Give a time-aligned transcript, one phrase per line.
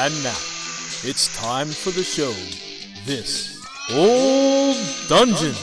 [0.00, 0.38] And now,
[1.02, 2.30] it's time for the show.
[3.04, 3.60] This
[3.92, 4.76] Old
[5.08, 5.56] Dungeon.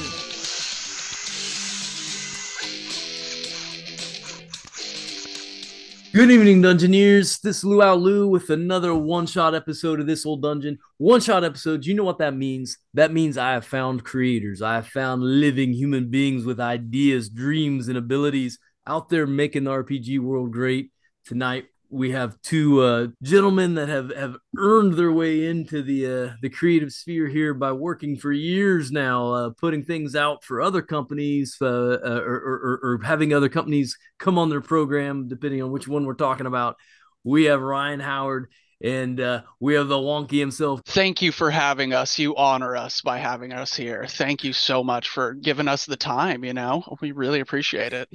[6.11, 7.39] Good evening, Dungeoneers.
[7.39, 10.79] This is Luau Lou with another one shot episode of This Old Dungeon.
[10.97, 12.77] One shot episodes, you know what that means?
[12.93, 14.61] That means I have found creators.
[14.61, 19.71] I have found living human beings with ideas, dreams, and abilities out there making the
[19.71, 20.91] RPG world great.
[21.23, 26.33] Tonight, we have two uh, gentlemen that have, have earned their way into the uh,
[26.41, 30.81] the creative sphere here by working for years now, uh, putting things out for other
[30.81, 35.71] companies uh, uh, or, or, or, having other companies come on their program, depending on
[35.71, 36.75] which one we're talking about.
[37.23, 38.47] We have Ryan Howard
[38.83, 40.81] and uh, we have the Wonkee himself.
[40.85, 42.19] Thank you for having us.
[42.19, 44.05] You honor us by having us here.
[44.07, 46.43] Thank you so much for giving us the time.
[46.43, 48.09] You know, we really appreciate it.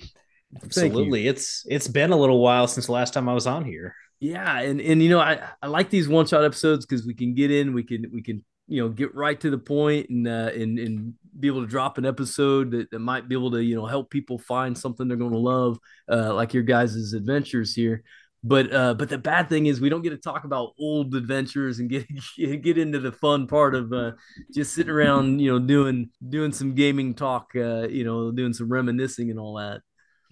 [0.62, 1.28] Absolutely.
[1.28, 3.94] It's it's been a little while since the last time I was on here.
[4.18, 7.34] Yeah, and and you know, I I like these one shot episodes because we can
[7.34, 10.50] get in, we can we can you know get right to the point and uh,
[10.54, 13.76] and and be able to drop an episode that, that might be able to you
[13.76, 15.78] know help people find something they're going to love,
[16.10, 18.02] uh, like your guys' adventures here.
[18.42, 21.78] But uh, but the bad thing is we don't get to talk about old adventures
[21.78, 22.06] and get
[22.36, 24.12] get into the fun part of uh,
[24.52, 28.68] just sitting around, you know, doing doing some gaming talk, uh, you know, doing some
[28.68, 29.80] reminiscing and all that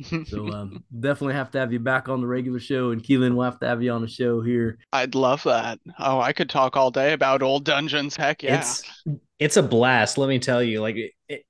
[0.03, 3.45] so um, definitely have to have you back on the regular show, and Keelan will
[3.45, 4.79] have to have you on the show here.
[4.93, 5.81] I'd love that.
[5.99, 8.15] Oh, I could talk all day about old dungeons.
[8.15, 8.83] Heck yeah, it's
[9.39, 10.19] it's a blast.
[10.19, 10.97] Let me tell you, like,
[11.29, 11.45] it,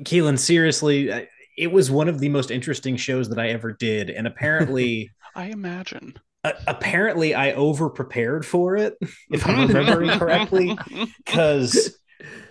[0.00, 4.26] Keelan, seriously, it was one of the most interesting shows that I ever did, and
[4.26, 6.14] apparently, I imagine.
[6.44, 8.96] Uh, apparently, I over prepared for it,
[9.30, 10.78] if I'm remembering correctly,
[11.24, 11.98] because,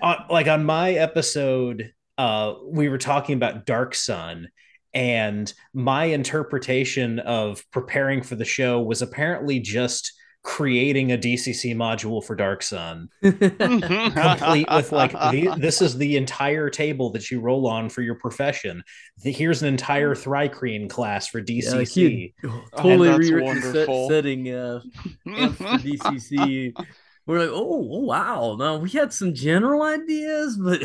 [0.01, 4.49] like on my episode, uh, we were talking about Dark Sun
[4.95, 12.23] and my interpretation of preparing for the show was apparently just creating a DCC module
[12.23, 17.67] for Dark Sun, complete with like the, this is the entire table that you roll
[17.67, 18.83] on for your profession.
[19.23, 22.33] The, here's an entire Thri-kreen class for DCC.
[22.41, 24.79] Yeah, totally rewritten set, setting uh,
[25.25, 26.73] for DCC
[27.25, 28.55] we're like, oh, oh, wow.
[28.57, 30.81] No, we had some general ideas, but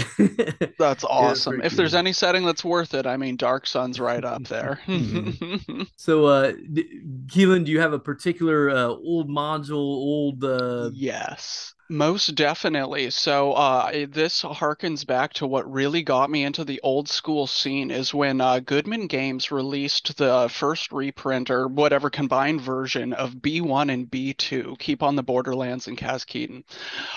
[0.78, 1.60] that's awesome.
[1.62, 4.80] If there's any setting that's worth it, I mean, Dark Sun's right up there.
[4.86, 5.82] mm-hmm.
[5.96, 10.42] So, uh, Keelan, do you have a particular uh, old module, old?
[10.42, 10.90] Uh...
[10.94, 11.74] Yes.
[11.90, 13.10] Most definitely.
[13.10, 17.90] So uh, this harkens back to what really got me into the old school scene
[17.90, 23.92] is when uh, Goodman Games released the first reprint or whatever combined version of B1
[23.92, 26.20] and B2, Keep on the Borderlands and Kaz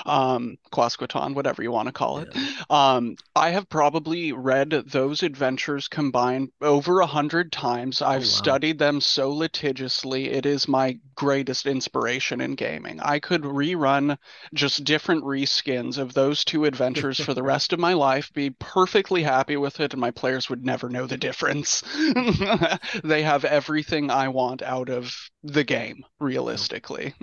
[0.08, 2.30] um, Quasqueton, whatever you want to call it.
[2.34, 2.64] Yeah.
[2.72, 8.02] Um, I have probably read those adventures combined over a hundred times.
[8.02, 8.42] I've oh, wow.
[8.42, 10.32] studied them so litigiously.
[10.32, 13.00] It is my greatest inspiration in gaming.
[13.00, 14.18] I could rerun
[14.64, 19.22] just different reskins of those two adventures for the rest of my life, be perfectly
[19.22, 21.84] happy with it, and my players would never know the difference.
[23.04, 25.14] they have everything I want out of
[25.44, 27.14] the game, realistically.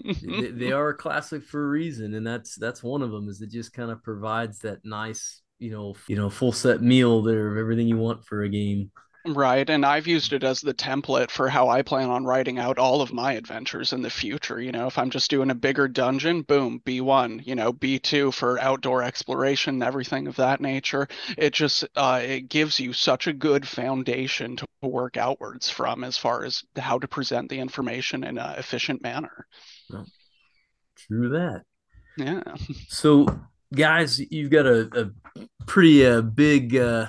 [0.52, 3.26] they are a classic for a reason, and that's that's one of them.
[3.30, 7.22] Is it just kind of provides that nice, you know, you know, full set meal
[7.22, 8.90] there of everything you want for a game.
[9.26, 12.78] Right, and I've used it as the template for how I plan on writing out
[12.78, 14.58] all of my adventures in the future.
[14.60, 18.58] You know, if I'm just doing a bigger dungeon, boom, B1, you know, B2 for
[18.58, 21.06] outdoor exploration, and everything of that nature.
[21.36, 26.16] It just uh, it gives you such a good foundation to work outwards from as
[26.16, 29.46] far as how to present the information in an efficient manner.
[29.90, 30.06] Well,
[30.96, 31.64] true that.
[32.16, 32.42] Yeah.
[32.88, 33.26] So,
[33.74, 37.06] guys, you've got a, a pretty uh, big uh,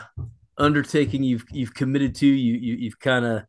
[0.58, 2.28] undertaking you've you've committed to.
[2.28, 3.44] You, you you've kind of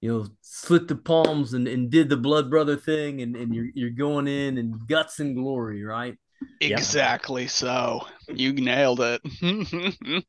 [0.00, 3.68] you know slit the palms and, and did the blood brother thing, and, and you're
[3.74, 6.16] you're going in and guts and glory, right?
[6.60, 7.42] Exactly.
[7.42, 7.48] Yeah.
[7.48, 9.20] So you nailed it.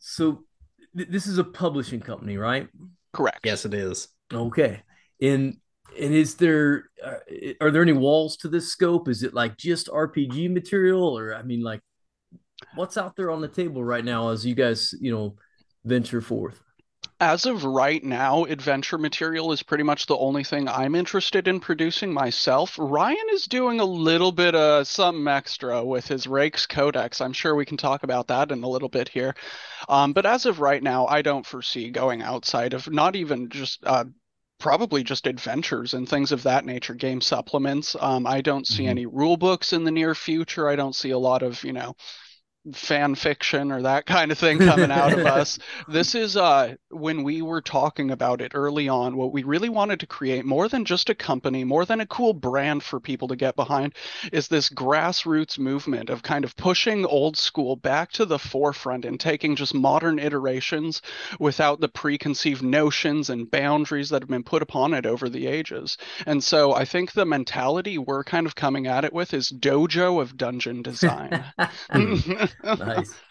[0.00, 0.44] so
[0.96, 2.68] th- this is a publishing company, right?
[3.12, 3.40] Correct.
[3.44, 4.08] Yes, it is.
[4.32, 4.82] Okay.
[5.20, 5.58] And
[6.00, 7.18] and is there uh,
[7.60, 9.08] are there any walls to this scope?
[9.08, 11.80] Is it like just RPG material, or I mean, like
[12.74, 15.36] what's out there on the table right now as you guys you know
[15.88, 16.62] venture forth?
[17.20, 21.58] As of right now, adventure material is pretty much the only thing I'm interested in
[21.58, 22.76] producing myself.
[22.78, 27.20] Ryan is doing a little bit of something extra with his Rakes Codex.
[27.20, 29.34] I'm sure we can talk about that in a little bit here.
[29.88, 33.80] Um, but as of right now, I don't foresee going outside of not even just
[33.84, 34.04] uh,
[34.58, 37.96] probably just adventures and things of that nature, game supplements.
[37.98, 38.90] Um, I don't see mm-hmm.
[38.90, 40.68] any rule books in the near future.
[40.68, 41.94] I don't see a lot of, you know,
[42.72, 45.58] fan fiction or that kind of thing coming out of us.
[45.88, 50.00] This is uh when we were talking about it early on, what we really wanted
[50.00, 53.36] to create more than just a company, more than a cool brand for people to
[53.36, 53.94] get behind,
[54.32, 59.20] is this grassroots movement of kind of pushing old school back to the forefront and
[59.20, 61.02] taking just modern iterations
[61.38, 65.96] without the preconceived notions and boundaries that have been put upon it over the ages.
[66.26, 70.20] And so I think the mentality we're kind of coming at it with is dojo
[70.20, 71.44] of dungeon design.
[72.64, 73.14] nice.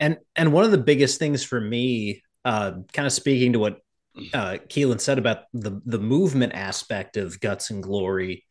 [0.00, 3.78] And and one of the biggest things for me, uh, kind of speaking to what
[4.34, 8.44] uh, Keelan said about the the movement aspect of Guts and Glory,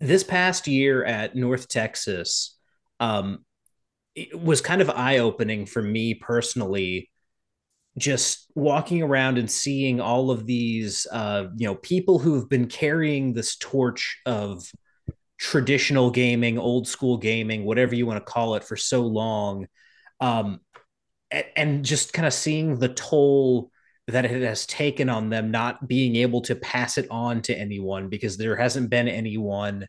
[0.00, 2.58] this past year at North Texas,
[2.98, 3.46] um,
[4.34, 7.10] was kind of eye opening for me personally.
[7.96, 13.32] Just walking around and seeing all of these, uh, you know, people who've been carrying
[13.32, 14.70] this torch of
[15.40, 19.66] traditional gaming, old school gaming, whatever you want to call it, for so long,
[20.20, 20.60] um,
[21.30, 23.70] and, and just kind of seeing the toll
[24.06, 28.08] that it has taken on them not being able to pass it on to anyone
[28.08, 29.86] because there hasn't been anyone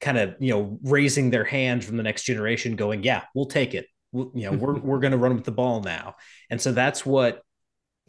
[0.00, 3.74] kind of you know raising their hand from the next generation going yeah we'll take
[3.74, 3.86] it.
[4.12, 6.16] We'll, you know we're, we're going to run with the ball now.
[6.48, 7.42] And so that's what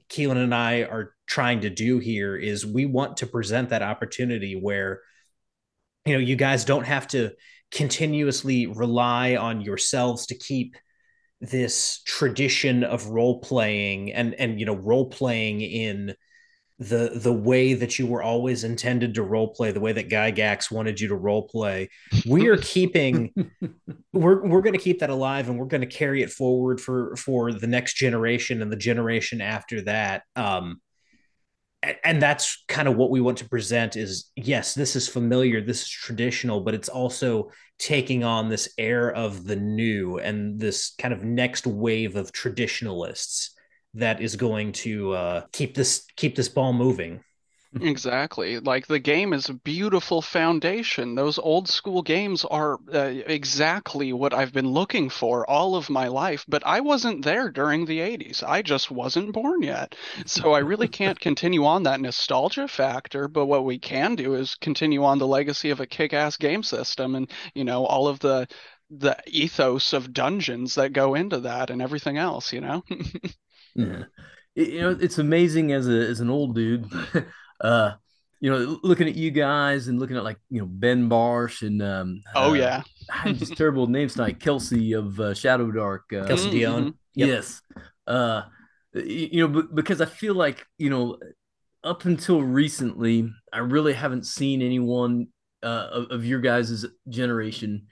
[0.10, 4.56] keelan and i are trying to do here is we want to present that opportunity
[4.56, 5.01] where
[6.06, 7.31] you know you guys don't have to
[7.71, 10.75] continuously rely on yourselves to keep
[11.39, 16.13] this tradition of role playing and and you know role playing in
[16.81, 20.71] the the way that you were always intended to role play the way that Gygax
[20.71, 21.89] wanted you to role play.
[22.27, 23.33] We are keeping
[24.13, 27.15] we're we're going to keep that alive and we're going to carry it forward for
[27.15, 30.24] for the next generation and the generation after that.
[30.36, 30.81] Um
[32.04, 35.81] and that's kind of what we want to present is yes this is familiar this
[35.81, 37.50] is traditional but it's also
[37.80, 43.56] taking on this air of the new and this kind of next wave of traditionalists
[43.95, 47.19] that is going to uh, keep this keep this ball moving
[47.79, 48.59] Exactly.
[48.59, 51.15] Like the game is a beautiful foundation.
[51.15, 56.07] Those old school games are uh, exactly what I've been looking for all of my
[56.09, 58.44] life, but I wasn't there during the 80s.
[58.44, 59.95] I just wasn't born yet.
[60.25, 64.56] So I really can't continue on that nostalgia factor, but what we can do is
[64.56, 68.47] continue on the legacy of a kick-ass game system and, you know, all of the
[68.94, 72.83] the ethos of dungeons that go into that and everything else, you know?
[73.75, 74.03] yeah.
[74.56, 76.85] You know, it's amazing as a as an old dude
[77.62, 77.94] uh,
[78.40, 81.81] you know, looking at you guys and looking at like you know Ben Barsh and
[81.81, 84.40] um, oh uh, yeah, I had just terrible names tonight.
[84.40, 86.58] Kelsey of uh, Shadow Dark, uh, Kelsey mm-hmm.
[86.58, 86.94] Dionne.
[87.13, 87.28] Yep.
[87.28, 87.62] Yes,
[88.08, 88.44] uh,
[88.94, 91.19] you know, because I feel like you know,
[91.84, 95.28] up until recently, I really haven't seen anyone
[95.62, 97.88] uh, of, of your guys' generation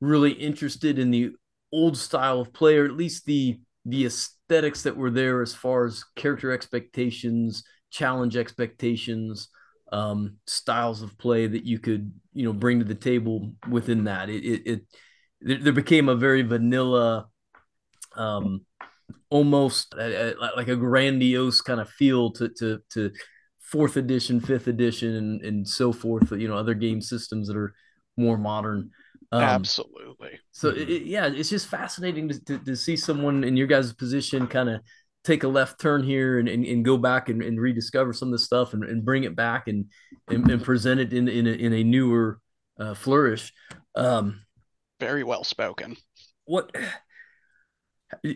[0.00, 1.30] really interested in the
[1.72, 5.84] old style of play, or at least the the aesthetics that were there as far
[5.84, 9.48] as character expectations, challenge expectations,
[9.92, 14.28] um, styles of play that you could you know bring to the table within that.
[14.28, 17.26] It it, it there became a very vanilla,
[18.16, 18.64] um,
[19.28, 23.12] almost a, a, like a grandiose kind of feel to to to
[23.60, 26.32] fourth edition, fifth edition, and, and so forth.
[26.32, 27.74] You know, other game systems that are
[28.16, 28.90] more modern.
[29.30, 30.38] Um, Absolutely.
[30.50, 34.46] So it, yeah, it's just fascinating to, to, to see someone in your guys' position
[34.46, 34.82] kind of
[35.24, 38.32] take a left turn here and, and, and go back and, and rediscover some of
[38.32, 39.86] the stuff and, and bring it back and,
[40.28, 42.40] and, and present it in, in, a, in a newer
[42.80, 43.52] uh, flourish.
[43.94, 44.42] Um,
[44.98, 45.96] Very well spoken.
[46.44, 46.74] What,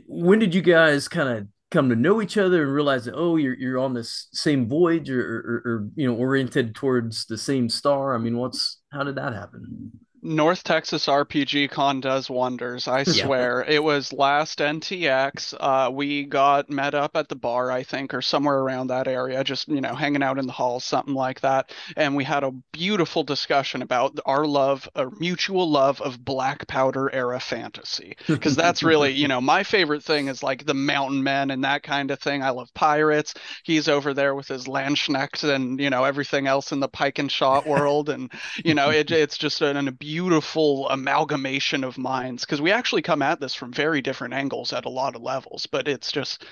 [0.06, 3.34] when did you guys kind of come to know each other and realize that, oh,
[3.34, 7.68] you're, you're on this same voyage or, or, or, you know, oriented towards the same
[7.68, 8.14] star?
[8.14, 9.90] I mean, what's, how did that happen?
[10.26, 12.88] North Texas RPG Con does wonders.
[12.88, 13.64] I swear.
[13.66, 13.76] Yeah.
[13.76, 15.54] It was last NTX.
[15.58, 19.44] Uh, we got met up at the bar, I think, or somewhere around that area,
[19.44, 21.70] just you know, hanging out in the hall, something like that.
[21.96, 27.08] And we had a beautiful discussion about our love, a mutual love of Black Powder
[27.12, 31.52] era fantasy, because that's really, you know, my favorite thing is like the Mountain Men
[31.52, 32.42] and that kind of thing.
[32.42, 33.34] I love pirates.
[33.62, 37.30] He's over there with his Landsknecht and you know everything else in the pike and
[37.30, 38.32] shot world, and
[38.64, 43.02] you know, it, it's just an, an abuse beautiful amalgamation of minds because we actually
[43.02, 46.42] come at this from very different angles at a lot of levels, but it's just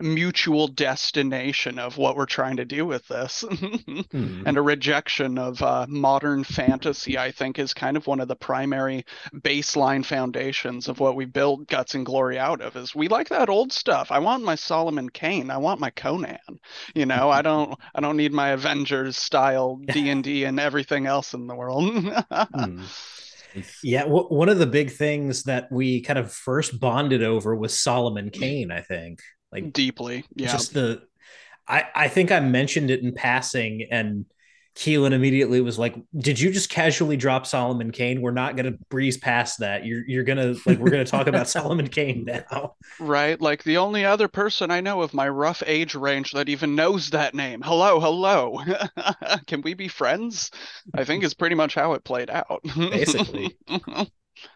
[0.00, 3.44] mutual destination of what we're trying to do with this
[4.10, 4.42] hmm.
[4.46, 8.36] and a rejection of uh, modern fantasy i think is kind of one of the
[8.36, 9.04] primary
[9.36, 13.48] baseline foundations of what we build guts and glory out of is we like that
[13.48, 16.38] old stuff i want my solomon kane i want my conan
[16.94, 21.46] you know i don't i don't need my avengers style d&d and everything else in
[21.46, 21.84] the world
[22.54, 22.82] hmm.
[23.82, 27.78] Yeah, w- one of the big things that we kind of first bonded over was
[27.78, 28.70] Solomon Kane.
[28.70, 29.20] I think,
[29.52, 30.52] like deeply, yeah.
[30.52, 31.02] Just the,
[31.66, 34.26] I I think I mentioned it in passing, and
[34.76, 38.20] Keelan immediately was like, "Did you just casually drop Solomon Kane?
[38.20, 39.84] We're not gonna breeze past that.
[39.84, 43.40] You're you're gonna like we're gonna talk about Solomon Kane now, right?
[43.40, 47.10] Like the only other person I know of my rough age range that even knows
[47.10, 47.62] that name.
[47.62, 48.60] Hello, hello.
[49.46, 50.50] Can we be friends?
[50.94, 52.62] I think is pretty much how it played out.
[52.76, 53.58] Basically,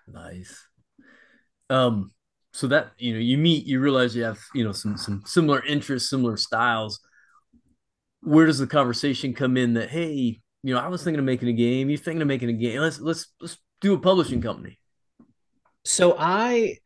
[0.07, 0.69] nice.
[1.69, 2.13] Um,
[2.55, 5.65] so that you know, you meet, you realize you have you know some some similar
[5.65, 7.01] interests, similar styles.
[8.21, 11.49] Where does the conversation come in that hey you know i was thinking of making
[11.49, 14.79] a game you're thinking of making a game let's let's let's do a publishing company?
[15.85, 16.79] So i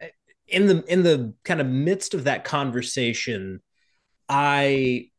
[0.48, 3.60] in the in the kind of midst of that conversation
[4.28, 5.10] i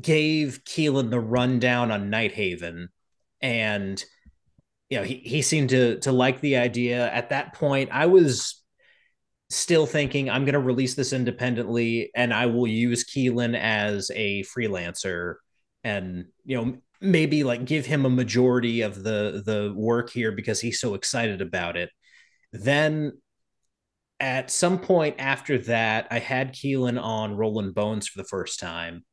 [0.00, 2.88] gave keelan the rundown on nighthaven
[3.42, 4.02] and
[4.88, 7.10] you know he, he seemed to to like the idea.
[7.10, 8.57] At that point i was
[9.50, 14.42] still thinking i'm going to release this independently and i will use keelan as a
[14.44, 15.36] freelancer.
[15.84, 20.60] And you know maybe like give him a majority of the the work here because
[20.60, 21.90] he's so excited about it.
[22.52, 23.12] Then
[24.20, 29.04] at some point after that i had keelan on rolling bones for the first time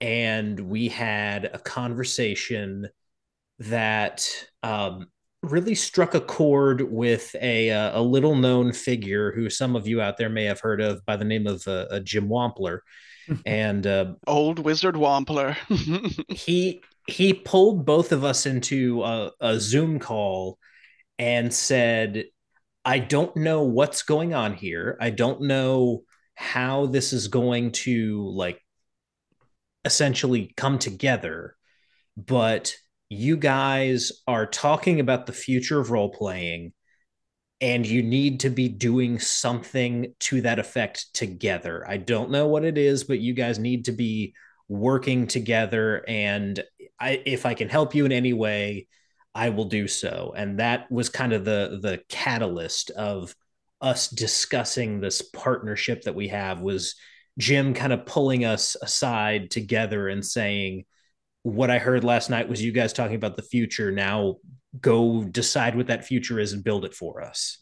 [0.00, 2.88] and we had a conversation
[3.58, 4.28] that
[4.62, 5.06] um,
[5.50, 10.00] really struck a chord with a uh, a little known figure who some of you
[10.00, 12.80] out there may have heard of by the name of uh, uh Jim Wampler
[13.46, 15.56] and uh, old wizard Wampler.
[16.28, 20.58] he he pulled both of us into a, a Zoom call
[21.18, 22.24] and said,
[22.84, 24.96] "I don't know what's going on here.
[25.00, 26.02] I don't know
[26.34, 28.60] how this is going to like
[29.84, 31.56] essentially come together,
[32.16, 32.74] but."
[33.14, 36.72] You guys are talking about the future of role playing
[37.60, 41.84] and you need to be doing something to that effect together.
[41.88, 44.34] I don't know what it is, but you guys need to be
[44.68, 46.04] working together.
[46.08, 46.62] And
[47.00, 48.88] I, if I can help you in any way,
[49.34, 50.34] I will do so.
[50.36, 53.34] And that was kind of the the catalyst of
[53.80, 56.94] us discussing this partnership that we have was
[57.38, 60.84] Jim kind of pulling us aside together and saying,
[61.44, 63.92] what I heard last night was you guys talking about the future.
[63.92, 64.36] Now
[64.80, 67.58] go decide what that future is and build it for us.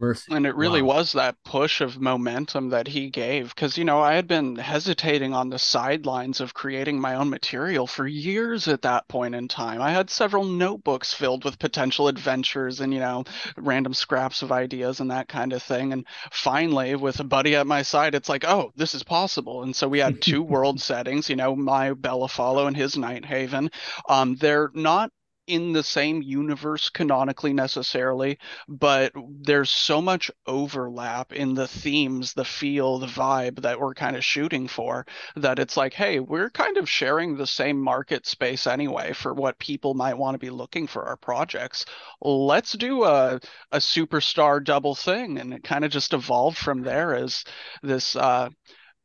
[0.00, 0.34] Mercy.
[0.34, 0.96] And it really wow.
[0.96, 3.54] was that push of momentum that he gave.
[3.54, 7.86] Because, you know, I had been hesitating on the sidelines of creating my own material
[7.86, 9.82] for years at that point in time.
[9.82, 13.24] I had several notebooks filled with potential adventures and, you know,
[13.56, 15.92] random scraps of ideas and that kind of thing.
[15.92, 19.62] And finally, with a buddy at my side, it's like, oh, this is possible.
[19.62, 23.70] And so we had two world settings, you know, my Bellafallow and his Nighthaven.
[24.08, 25.10] Um, they're not
[25.50, 28.38] in the same universe canonically necessarily,
[28.68, 34.16] but there's so much overlap in the themes, the feel, the vibe that we're kind
[34.16, 35.04] of shooting for
[35.36, 39.58] that it's like, hey, we're kind of sharing the same market space anyway for what
[39.58, 41.84] people might want to be looking for our projects.
[42.20, 43.40] Let's do a
[43.72, 47.44] a superstar double thing, and it kind of just evolved from there as
[47.82, 48.16] this.
[48.16, 48.50] Uh,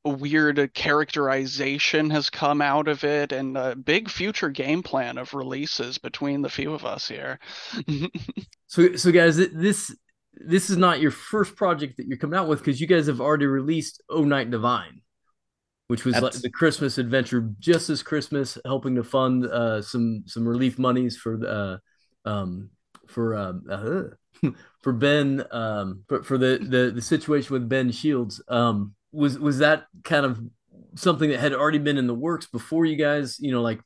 [0.09, 5.97] weird characterization has come out of it and a big future game plan of releases
[5.97, 7.39] between the few of us here.
[8.67, 9.95] So so guys this
[10.33, 13.21] this is not your first project that you're coming out with because you guys have
[13.21, 15.01] already released oh knight divine
[15.87, 20.45] which was like the christmas adventure just as christmas helping to fund uh, some some
[20.45, 21.79] relief monies for the
[22.25, 22.69] uh, um
[23.07, 24.03] for uh, uh
[24.81, 28.41] for ben um for, for the, the the situation with ben shields.
[28.47, 30.39] Um was was that kind of
[30.95, 33.79] something that had already been in the works before you guys you know like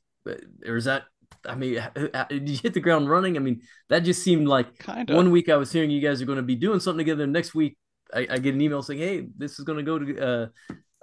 [0.67, 1.03] or is that
[1.47, 1.81] I mean,
[2.29, 3.37] did you hit the ground running?
[3.37, 5.15] I mean, that just seemed like Kinda.
[5.15, 7.25] one week I was hearing you guys are going to be doing something together.
[7.27, 7.77] Next week,
[8.13, 10.47] I, I get an email saying, "Hey, this is going to go to uh,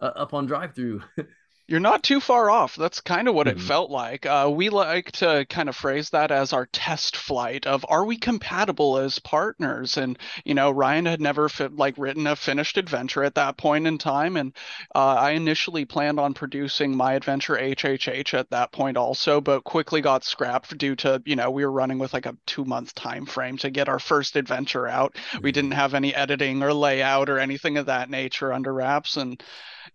[0.01, 1.03] uh, up on drive-through."
[1.69, 2.77] You're not too far off.
[2.77, 3.59] That's kind of what mm-hmm.
[3.59, 4.25] it felt like.
[4.25, 8.17] Uh, we like to kind of phrase that as our test flight of are we
[8.17, 9.97] compatible as partners?
[9.97, 13.89] And you know, Ryan had never fi- like written a finished adventure at that point
[13.89, 14.53] in time, and
[14.95, 20.01] uh, I initially planned on producing my adventure HHH at that point also, but quickly
[20.01, 23.27] got scrapped due to you know we were running with like a two month time
[23.27, 25.15] frame to get our first adventure out.
[25.15, 25.43] Mm-hmm.
[25.43, 29.43] We didn't have any editing or layout or anything of that nature under wraps, and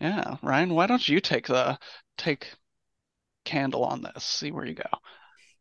[0.02, 1.78] yeah, Ryan, why don't you take the
[2.18, 2.52] take
[3.46, 4.24] candle on this?
[4.24, 4.90] See where you go.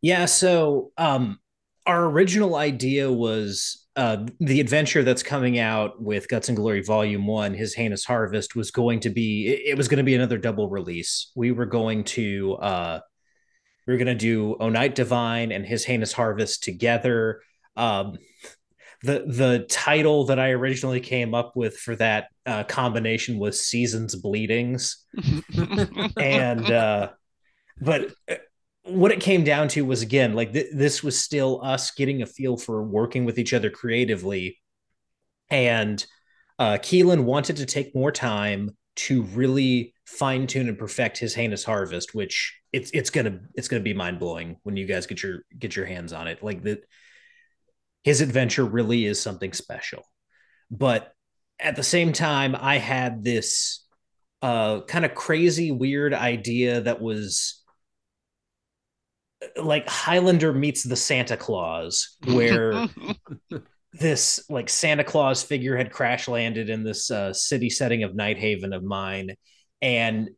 [0.01, 1.39] Yeah, so um
[1.87, 7.27] our original idea was uh, the adventure that's coming out with Guts and Glory Volume
[7.27, 10.69] One, His Heinous Harvest, was going to be it, was going to be another double
[10.69, 11.33] release.
[11.35, 13.01] We were going to uh,
[13.87, 17.41] we were going to do O Knight Divine and His Heinous Harvest together.
[17.77, 18.19] Um,
[19.03, 24.15] the the title that I originally came up with for that uh, combination was Seasons
[24.15, 25.07] Bleedings,
[26.19, 27.11] and uh,
[27.81, 28.37] but uh,
[28.85, 32.27] what it came down to was again like th- this was still us getting a
[32.27, 34.59] feel for working with each other creatively,
[35.49, 36.05] and
[36.59, 41.65] uh, Keelan wanted to take more time to really fine tune and perfect his heinous
[41.65, 45.39] harvest, which it's it's gonna it's gonna be mind blowing when you guys get your
[45.59, 46.43] get your hands on it.
[46.43, 46.85] Like that
[48.03, 50.03] his adventure really is something special.
[50.71, 51.13] But
[51.59, 53.85] at the same time, I had this
[54.43, 57.63] uh, kind of crazy, weird idea that was
[59.57, 62.89] like Highlander meets the Santa Claus, where
[63.93, 68.73] this like Santa Claus figure had crash landed in this uh, city setting of Nighthaven
[68.73, 69.35] of mine,
[69.83, 70.31] and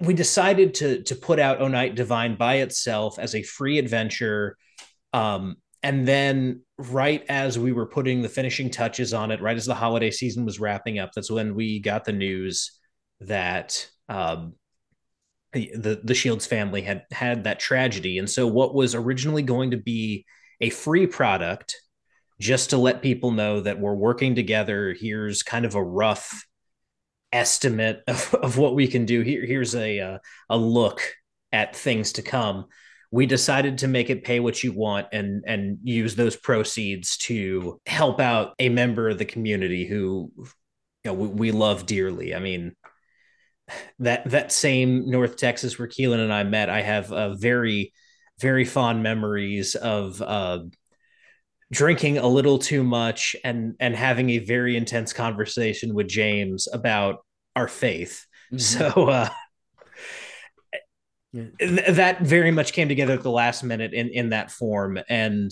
[0.00, 4.56] we decided to to put out O Knight Divine by itself as a free adventure
[5.16, 9.64] um, and then right as we were putting the finishing touches on it, right as
[9.64, 12.78] the holiday season was wrapping up, that's when we got the news
[13.20, 14.52] that um,
[15.54, 18.18] the the Shields family had had that tragedy.
[18.18, 20.26] And so what was originally going to be
[20.60, 21.76] a free product
[22.38, 26.44] just to let people know that we're working together, here's kind of a rough
[27.32, 29.22] estimate of, of what we can do.
[29.22, 30.18] Here, here's a uh,
[30.50, 31.00] a look
[31.52, 32.66] at things to come
[33.10, 37.80] we decided to make it pay what you want and and use those proceeds to
[37.86, 40.46] help out a member of the community who you
[41.04, 42.72] know we, we love dearly i mean
[43.98, 47.92] that that same north texas where keelan and i met i have a very
[48.40, 50.58] very fond memories of uh,
[51.72, 57.24] drinking a little too much and and having a very intense conversation with james about
[57.54, 58.58] our faith mm-hmm.
[58.58, 59.28] so uh.
[61.60, 64.98] That very much came together at the last minute in in that form.
[65.08, 65.50] And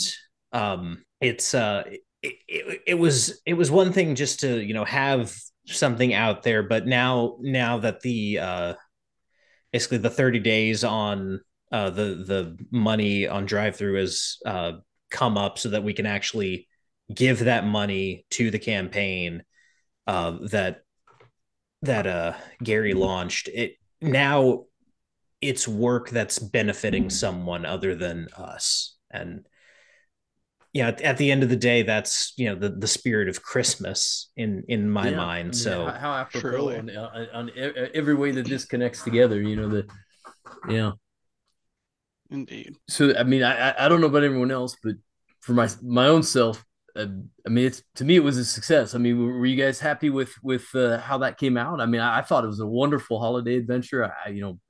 [0.53, 2.01] um it's uh it,
[2.49, 5.35] it, it was it was one thing just to you know have
[5.67, 6.63] something out there.
[6.63, 8.75] But now now that the uh
[9.73, 11.41] basically the 30 days on
[11.73, 14.73] uh the the money on drive through has uh
[15.11, 16.69] come up so that we can actually
[17.15, 19.43] give that money to the campaign
[20.07, 20.83] uh that
[21.83, 24.65] that uh Gary launched it now
[25.49, 29.47] it's work that's benefiting someone other than us and
[30.73, 33.43] yeah at, at, the end of the day that's you know the, the spirit of
[33.43, 37.51] christmas in in my yeah, mind so how, how apropos on, on,
[37.95, 39.87] every way that this connects together you know the
[40.69, 40.93] yeah
[42.31, 44.95] indeed so i mean i i don't know about everyone else but
[45.41, 46.65] for my my own self
[46.97, 47.07] uh,
[47.45, 48.95] I mean, it's to me, it was a success.
[48.95, 51.81] I mean, were you guys happy with with uh, how that came out?
[51.81, 54.13] I mean, I, I, thought it was a wonderful holiday adventure.
[54.25, 54.61] I, you know,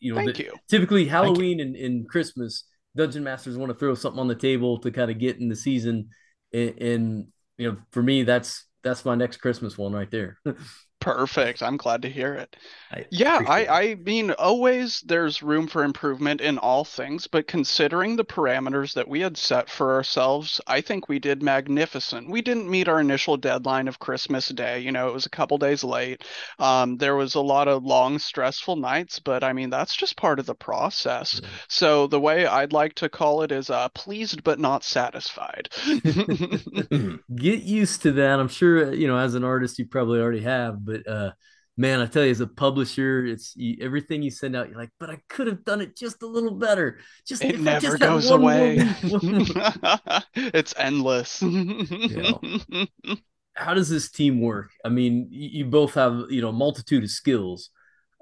[0.00, 0.52] you know, the, you.
[0.68, 2.64] typically Halloween and, and Christmas,
[2.96, 5.56] dungeon masters want to throw something on the table to kind of get in the
[5.56, 6.10] season.
[6.52, 7.26] And, and
[7.58, 10.38] you know, for me, that's that's my next Christmas one right there.
[11.02, 11.64] Perfect.
[11.64, 12.54] I'm glad to hear it.
[12.92, 18.14] I yeah, I, I mean, always there's room for improvement in all things, but considering
[18.14, 22.30] the parameters that we had set for ourselves, I think we did magnificent.
[22.30, 24.78] We didn't meet our initial deadline of Christmas Day.
[24.78, 26.22] You know, it was a couple days late.
[26.60, 30.38] Um, there was a lot of long, stressful nights, but I mean, that's just part
[30.38, 31.40] of the process.
[31.40, 31.52] Mm-hmm.
[31.68, 35.68] So the way I'd like to call it is uh, pleased but not satisfied.
[37.34, 38.38] Get used to that.
[38.38, 41.32] I'm sure, you know, as an artist, you probably already have, but but uh,
[41.76, 44.68] man, I tell you, as a publisher, it's you, everything you send out.
[44.68, 46.98] You're like, but I could have done it just a little better.
[47.26, 48.76] Just it never just goes away.
[50.34, 51.40] it's endless.
[53.54, 54.70] How does this team work?
[54.84, 57.70] I mean, you, you both have you know multitude of skills,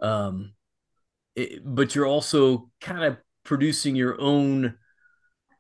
[0.01, 0.53] um,
[1.37, 4.77] it, but you're also kind of producing your own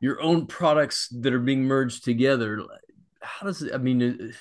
[0.00, 2.62] your own products that are being merged together.
[3.20, 3.74] How does it?
[3.74, 4.34] I mean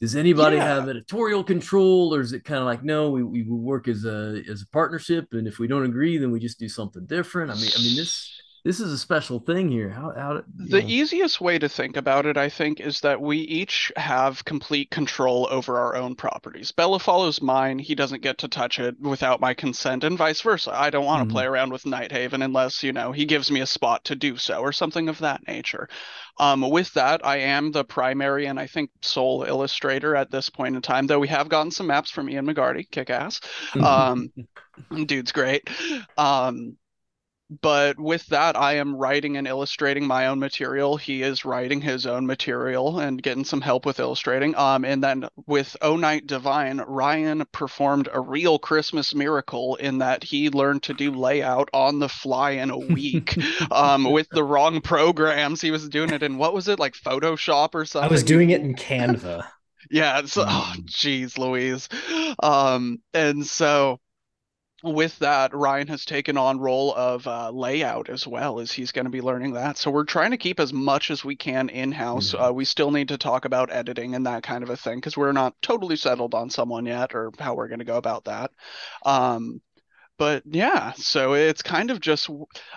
[0.00, 0.64] does anybody yeah.
[0.64, 4.42] have editorial control or is it kind of like no we, we work as a
[4.48, 7.54] as a partnership and if we don't agree then we just do something different i
[7.54, 9.90] mean i mean this this is a special thing here.
[9.90, 10.86] How, how the know.
[10.86, 15.48] easiest way to think about it, I think, is that we each have complete control
[15.50, 16.72] over our own properties.
[16.72, 20.72] Bella follows mine; he doesn't get to touch it without my consent, and vice versa.
[20.74, 21.32] I don't want to mm-hmm.
[21.32, 24.60] play around with Nighthaven unless you know he gives me a spot to do so,
[24.60, 25.88] or something of that nature.
[26.38, 30.76] Um, with that, I am the primary and I think sole illustrator at this point
[30.76, 31.06] in time.
[31.06, 33.40] Though we have gotten some maps from Ian McGarty, kick ass.
[33.82, 34.32] Um,
[35.06, 35.68] dude's great.
[36.16, 36.76] Um,
[37.50, 40.98] but with that, I am writing and illustrating my own material.
[40.98, 44.54] He is writing his own material and getting some help with illustrating.
[44.54, 50.24] Um, and then with O Knight Divine, Ryan performed a real Christmas miracle in that
[50.24, 53.34] he learned to do layout on the fly in a week.
[53.70, 57.74] um, with the wrong programs, he was doing it in what was it like Photoshop
[57.74, 58.10] or something?
[58.10, 59.46] I was doing it in Canva.
[59.90, 60.18] yeah.
[60.18, 61.88] It's oh, geez, Louise.
[62.42, 64.00] Um, and so
[64.82, 69.06] with that, Ryan has taken on role of uh, layout as well as he's going
[69.06, 69.76] to be learning that.
[69.76, 72.32] So we're trying to keep as much as we can in house.
[72.32, 72.44] Mm-hmm.
[72.44, 75.16] Uh, we still need to talk about editing and that kind of a thing because
[75.16, 78.52] we're not totally settled on someone yet or how we're going to go about that.
[79.04, 79.60] Um,
[80.18, 82.28] but yeah, so it's kind of just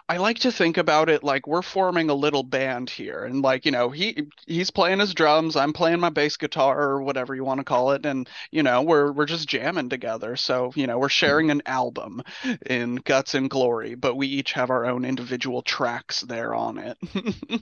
[0.07, 3.65] I like to think about it like we're forming a little band here and like,
[3.65, 7.43] you know, he he's playing his drums, I'm playing my bass guitar or whatever you
[7.43, 10.35] want to call it and you know, we're we're just jamming together.
[10.35, 12.21] So, you know, we're sharing an album
[12.65, 16.97] in Guts and Glory, but we each have our own individual tracks there on it.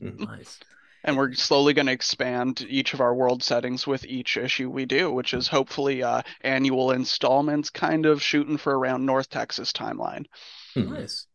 [0.20, 0.60] nice
[1.04, 4.86] and we're slowly going to expand each of our world settings with each issue we
[4.86, 10.26] do, which is hopefully uh, annual installments, kind of shooting for around North Texas timeline.
[10.74, 10.94] Hmm.
[10.94, 11.26] Nice.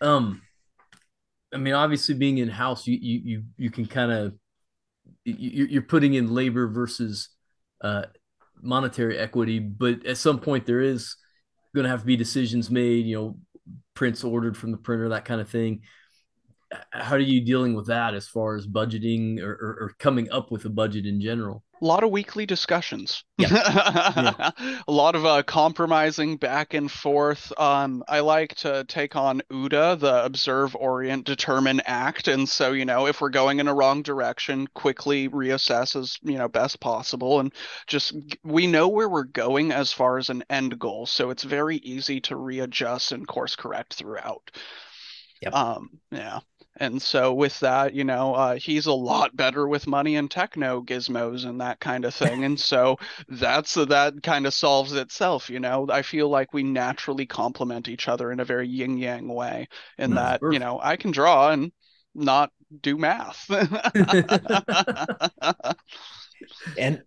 [0.00, 0.42] Um,
[1.54, 4.34] I mean, obviously, being in house, you you you you can kind of
[5.24, 7.28] you, you're putting in labor versus
[7.80, 8.02] uh,
[8.60, 11.16] monetary equity, but at some point there is
[11.74, 13.06] going to have to be decisions made.
[13.06, 13.38] You know,
[13.94, 15.82] prints ordered from the printer, that kind of thing
[16.90, 20.50] how are you dealing with that as far as budgeting or, or, or coming up
[20.50, 21.62] with a budget in general?
[21.80, 23.22] A lot of weekly discussions.
[23.36, 23.48] Yeah.
[23.52, 24.50] yeah.
[24.88, 27.52] a lot of uh, compromising back and forth.
[27.60, 32.28] Um, I like to take on OODA, the observe, orient, determine, act.
[32.28, 36.38] And so, you know, if we're going in a wrong direction, quickly reassess as, you
[36.38, 37.40] know, best possible.
[37.40, 37.52] And
[37.86, 41.04] just, we know where we're going as far as an end goal.
[41.04, 44.50] So it's very easy to readjust and course correct throughout.
[45.42, 45.52] Yep.
[45.52, 46.40] Um, yeah.
[46.78, 50.82] And so with that, you know, uh, he's a lot better with money and techno
[50.82, 52.44] gizmos and that kind of thing.
[52.44, 55.48] and so that's that kind of solves itself.
[55.48, 59.28] You know, I feel like we naturally complement each other in a very yin yang
[59.28, 59.68] way.
[59.98, 61.72] In that, you know, I can draw and
[62.14, 62.50] not
[62.82, 63.48] do math.
[66.78, 67.02] and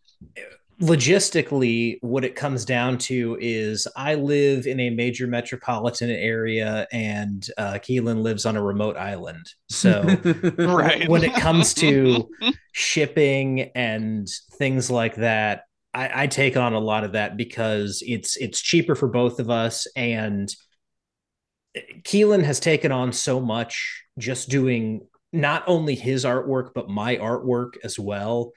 [0.82, 7.48] logistically, what it comes down to is I live in a major metropolitan area and
[7.58, 9.46] uh, Keelan lives on a remote island.
[9.70, 10.02] So,
[10.58, 11.08] right.
[11.10, 12.30] when it comes to
[12.72, 15.64] shipping and things like that,
[15.94, 19.50] I, I take on a lot of that because it's it's cheaper for both of
[19.50, 20.54] us and
[22.04, 27.74] Keelan has taken on so much just doing not only his artwork but my artwork
[27.84, 28.52] as well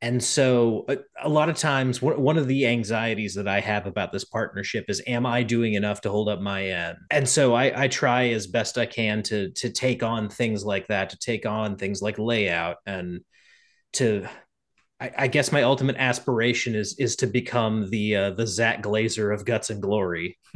[0.00, 4.12] and so a, a, lot of times one of the anxieties that i have about
[4.12, 6.98] this partnership is am i doing enough to hold up my end?
[7.10, 10.88] And so I, I, try as best i can to to take on things like
[10.88, 13.20] that to take on things like layout and
[13.94, 14.26] to
[15.00, 19.34] I, I guess my ultimate aspiration is is to become the uh, the Zach Glazer
[19.34, 20.38] of guts and glory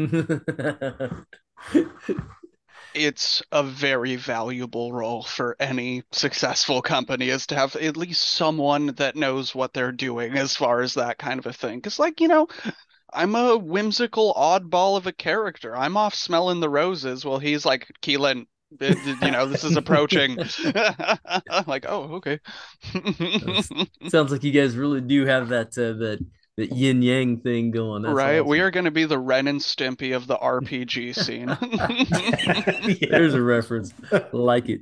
[2.95, 8.87] it's a very valuable role for any successful company is to have at least someone
[8.97, 11.79] that knows what they're doing as far as that kind of a thing.
[11.79, 12.49] Because, like, you know,
[13.13, 15.77] I'm a whimsical oddball of a character.
[15.77, 18.47] I'm off smelling the roses while he's like, Keelan,
[18.81, 20.39] you know, this is approaching.
[20.65, 22.39] I'm like, oh, okay.
[24.09, 26.25] sounds like you guys really do have that uh, that
[26.59, 28.03] the yin yang thing going.
[28.03, 28.41] That's right.
[28.41, 28.49] Awesome.
[28.49, 31.57] We are going to be the Ren and Stimpy of the RPG scene.
[33.01, 33.09] yeah.
[33.11, 33.93] There's a reference.
[34.33, 34.81] like it.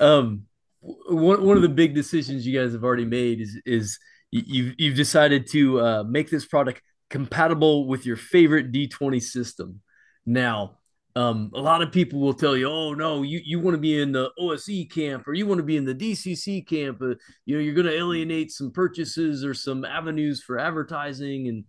[0.00, 0.46] Um,
[0.80, 3.98] one one of the big decisions you guys have already made is is
[4.30, 9.82] you've you've decided to uh, make this product compatible with your favorite D20 system.
[10.24, 10.78] Now,
[11.16, 14.00] um, a lot of people will tell you, "Oh no, you, you want to be
[14.00, 17.00] in the OSE camp or you want to be in the DCC camp.
[17.00, 17.14] Uh,
[17.46, 21.64] you know, you're going to alienate some purchases or some avenues for advertising." And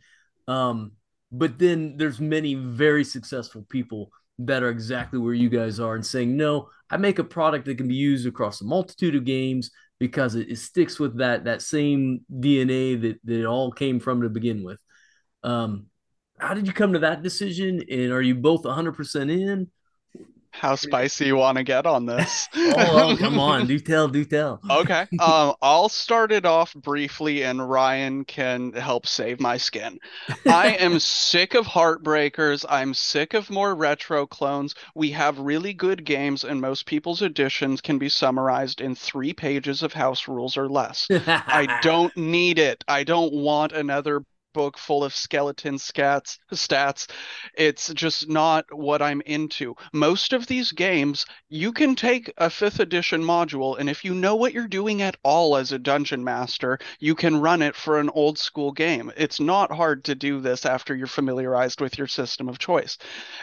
[0.47, 0.93] um,
[1.31, 6.05] but then there's many very successful people that are exactly where you guys are and
[6.05, 9.69] saying, "No, I make a product that can be used across a multitude of games
[9.99, 14.23] because it, it sticks with that that same DNA that that it all came from
[14.23, 14.79] to begin with."
[15.43, 15.85] Um,
[16.37, 17.83] how did you come to that decision?
[17.89, 19.69] And are you both 100% in?
[20.59, 22.47] How spicy you want to get on this?
[22.55, 24.61] oh, come on, do tell, do tell.
[24.69, 29.99] Okay, um, I'll start it off briefly, and Ryan can help save my skin.
[30.47, 32.63] I am sick of heartbreakers.
[32.69, 34.75] I'm sick of more retro clones.
[34.95, 39.83] We have really good games, and most people's editions can be summarized in three pages
[39.83, 41.07] of house rules or less.
[41.11, 42.81] I don't need it.
[42.87, 44.23] I don't want another
[44.55, 47.07] book full of skeleton scats stats.
[47.55, 49.75] It's just not what I'm into.
[49.91, 54.35] Most of these games, you can take a fifth edition module, and if you know
[54.35, 58.09] what you're doing at all as a dungeon master, you can run it for an
[58.09, 59.11] old school game.
[59.17, 62.97] It's not hard to do this after you're familiarized with your system of choice.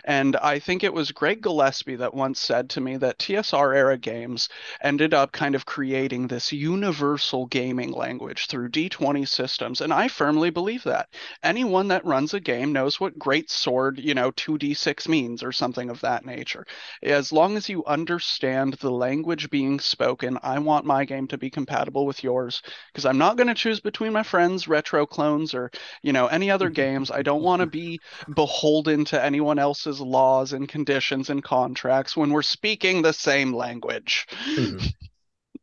[0.04, 3.98] And I think it was Greg Gillespie that once said to me that TSR era
[3.98, 4.48] games
[4.80, 9.80] ended up kind of creating this universal gaming language through D20 systems.
[9.82, 11.01] And I firmly believe that.
[11.42, 15.90] Anyone that runs a game knows what great sword, you know, 2d6 means or something
[15.90, 16.66] of that nature.
[17.02, 21.50] As long as you understand the language being spoken, I want my game to be
[21.50, 22.62] compatible with yours
[22.92, 25.70] because I'm not going to choose between my friends' retro clones or,
[26.02, 27.10] you know, any other games.
[27.10, 28.00] I don't want to be
[28.34, 34.26] beholden to anyone else's laws and conditions and contracts when we're speaking the same language.
[34.56, 34.86] Mm-hmm.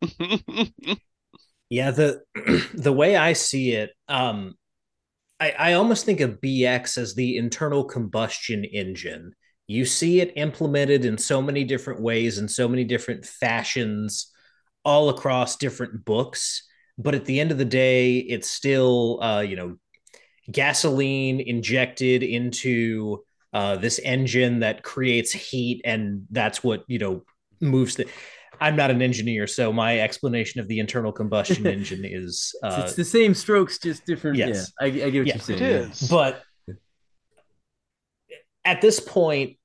[1.70, 2.22] yeah, the
[2.74, 4.56] the way I see it, um,
[5.40, 9.34] I, I almost think of BX as the internal combustion engine.
[9.68, 14.32] You see it implemented in so many different ways and so many different fashions
[14.84, 16.64] all across different books.
[16.98, 19.78] But at the end of the day, it's still, uh, you know,
[20.52, 23.24] gasoline injected into
[23.54, 27.24] uh, this engine that creates heat, and that's what you know
[27.62, 28.08] moves the.
[28.62, 32.96] I'm not an engineer, so my explanation of the internal combustion engine is uh, it's
[32.96, 34.38] the same strokes, just different.
[34.38, 35.64] Yes, yeah, I, I get what yeah, you're saying.
[35.64, 36.44] It is, but
[38.66, 39.58] at this point,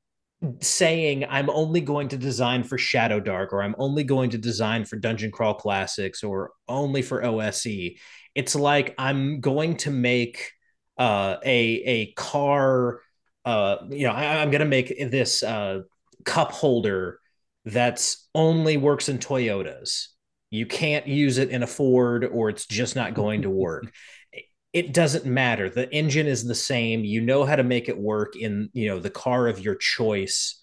[0.60, 4.84] saying I'm only going to design for Shadow Dark or I'm only going to design
[4.84, 7.98] for Dungeon Crawl Classics or only for OSE,
[8.34, 10.52] it's like I'm going to make
[10.98, 13.00] uh, a a car.
[13.44, 15.80] Uh, you know, I, am going to make this uh,
[16.24, 17.18] cup holder
[17.64, 20.08] that's only works in Toyotas.
[20.50, 23.92] You can't use it in a Ford or it's just not going to work.
[24.72, 25.70] it doesn't matter.
[25.70, 27.04] The engine is the same.
[27.04, 30.60] You know how to make it work in, you know, the car of your choice.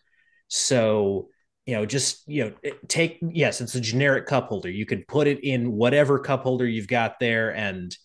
[0.49, 1.29] So,
[1.65, 4.69] you know, just, you know, take yes, it's a generic cup holder.
[4.69, 7.95] You can put it in whatever cup holder you've got there and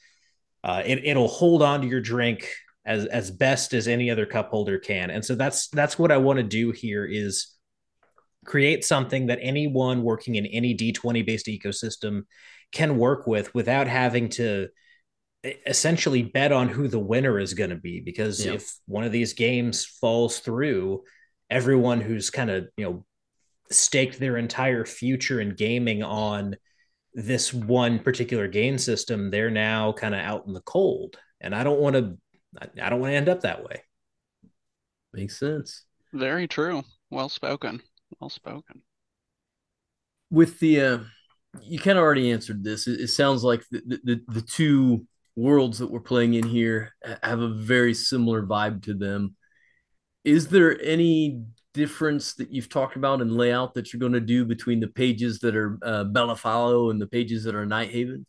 [0.62, 2.48] uh, it, it'll hold on to your drink
[2.84, 5.10] as as best as any other cup holder can.
[5.10, 7.55] And so that's that's what I want to do here is
[8.46, 12.22] create something that anyone working in any D20 based ecosystem
[12.72, 14.68] can work with without having to
[15.66, 18.00] essentially bet on who the winner is going to be.
[18.00, 18.52] Because yeah.
[18.52, 21.02] if one of these games falls through
[21.50, 23.04] everyone who's kind of you know
[23.70, 26.56] staked their entire future in gaming on
[27.14, 31.16] this one particular game system they're now kind of out in the cold.
[31.40, 32.18] And i don't want to
[32.82, 33.82] i don't want to end up that way.
[35.12, 35.84] Makes sense.
[36.12, 36.82] Very true.
[37.10, 37.82] Well spoken
[38.20, 38.82] well spoken.
[40.30, 40.98] With the, uh,
[41.62, 42.86] you kind of already answered this.
[42.86, 46.92] It, it sounds like the, the, the two worlds that we're playing in here
[47.22, 49.36] have a very similar vibe to them.
[50.24, 54.44] Is there any difference that you've talked about in layout that you're going to do
[54.44, 58.26] between the pages that are uh, Bellafallo and the pages that are Nighthaven?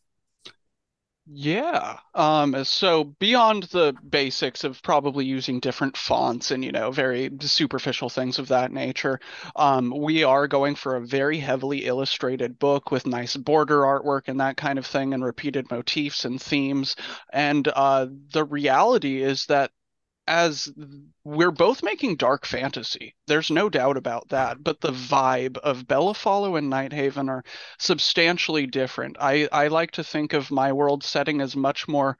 [1.30, 2.00] Yeah.
[2.16, 8.10] Um, so beyond the basics of probably using different fonts and, you know, very superficial
[8.10, 9.20] things of that nature,
[9.58, 14.40] um, we are going for a very heavily illustrated book with nice border artwork and
[14.40, 16.96] that kind of thing and repeated motifs and themes.
[17.34, 19.72] And uh, the reality is that
[20.28, 20.72] as
[21.24, 23.16] we're both making dark fantasy.
[23.28, 24.64] There's no doubt about that.
[24.64, 27.44] But the vibe of Bellafallo and Nighthaven are
[27.80, 29.18] substantially different.
[29.20, 32.18] I, I like to think of my world setting as much more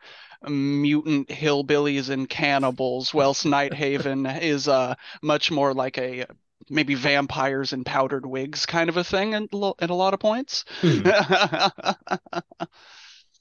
[0.48, 6.26] mutant hillbillies and cannibals, whilst Nighthaven is uh, much more like a
[6.70, 10.66] maybe vampires and powdered wigs kind of a thing in, in a lot of points.
[10.82, 11.02] Hmm.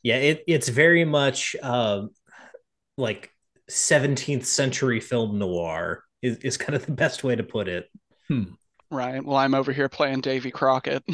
[0.02, 2.02] yeah, it, it's very much uh,
[2.96, 3.30] like
[3.70, 7.88] 17th century film noir is, is kind of the best way to put it.
[8.28, 8.44] Hmm.
[8.90, 9.24] Right.
[9.24, 11.02] Well, I'm over here playing Davy Crockett.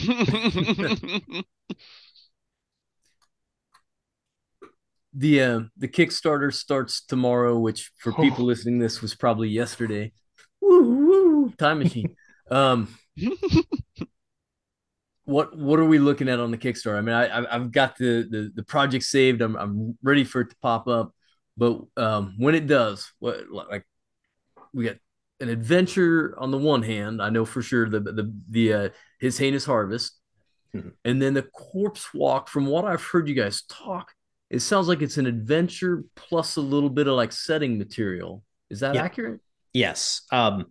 [5.15, 8.17] the uh, the Kickstarter starts tomorrow, which for oh.
[8.17, 10.13] people listening this was probably yesterday.
[10.61, 12.15] Woo, woo, time machine.
[12.51, 12.89] um,
[15.25, 16.99] what what are we looking at on the Kickstarter?
[16.99, 19.41] I mean, I I've got the the, the project saved.
[19.41, 21.15] I'm I'm ready for it to pop up.
[21.57, 23.87] But um, when it does, what like
[24.73, 24.97] we got
[25.41, 28.89] an adventure on the one hand, I know for sure the the the uh,
[29.21, 30.19] his heinous harvest,
[30.75, 30.91] mm-hmm.
[31.05, 32.49] and then the corpse walk.
[32.49, 34.13] From what I've heard you guys talk,
[34.51, 38.43] it sounds like it's an adventure plus a little bit of like setting material.
[38.71, 39.03] Is that yeah.
[39.03, 39.41] accurate?
[39.73, 40.23] Yes.
[40.31, 40.67] Um,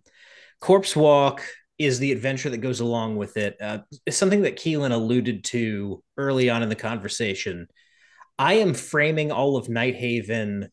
[0.60, 1.42] corpse walk
[1.78, 3.56] is the adventure that goes along with it.
[3.60, 7.66] Uh, it's something that Keelan alluded to early on in the conversation.
[8.38, 10.68] I am framing all of Nighthaven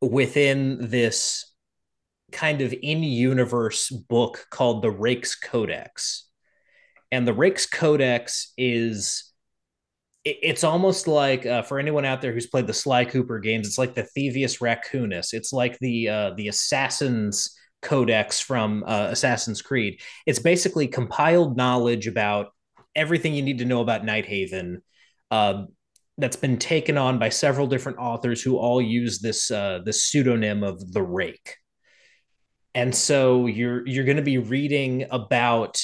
[0.00, 1.52] within this
[2.32, 6.28] kind of in universe book called the Rake's Codex.
[7.10, 9.32] And the Rake's Codex is
[10.24, 13.78] it's almost like uh, for anyone out there who's played the Sly Cooper games, it's
[13.78, 15.32] like the Thievius Raccoonus.
[15.32, 20.00] It's like the uh, the Assassin's Codex from uh, Assassin's Creed.
[20.26, 22.48] It's basically compiled knowledge about
[22.96, 24.82] everything you need to know about Nighthaven.
[25.30, 25.66] Uh,
[26.18, 30.62] that's been taken on by several different authors who all use this uh, this pseudonym
[30.62, 31.56] of the Rake.
[32.74, 35.80] And so you're you're going to be reading about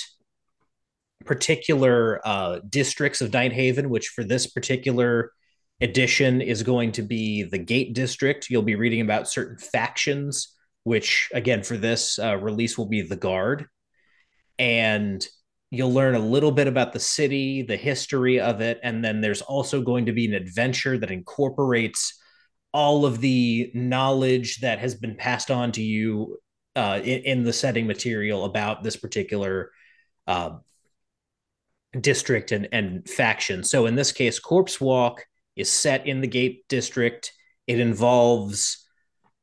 [1.24, 5.32] particular uh, districts of Nighthaven, which for this particular
[5.80, 8.48] edition is going to be the Gate District.
[8.48, 13.16] You'll be reading about certain factions, which again for this uh, release will be the
[13.16, 13.66] Guard,
[14.58, 15.26] and
[15.72, 19.40] you'll learn a little bit about the city, the history of it, and then there's
[19.40, 22.20] also going to be an adventure that incorporates
[22.74, 26.38] all of the knowledge that has been passed on to you
[26.76, 29.70] uh, in, in, the setting material about this particular
[30.26, 30.50] uh,
[31.98, 33.64] district and, and faction.
[33.64, 35.24] So in this case, Corpse Walk
[35.56, 37.32] is set in the Gate District.
[37.66, 38.86] It involves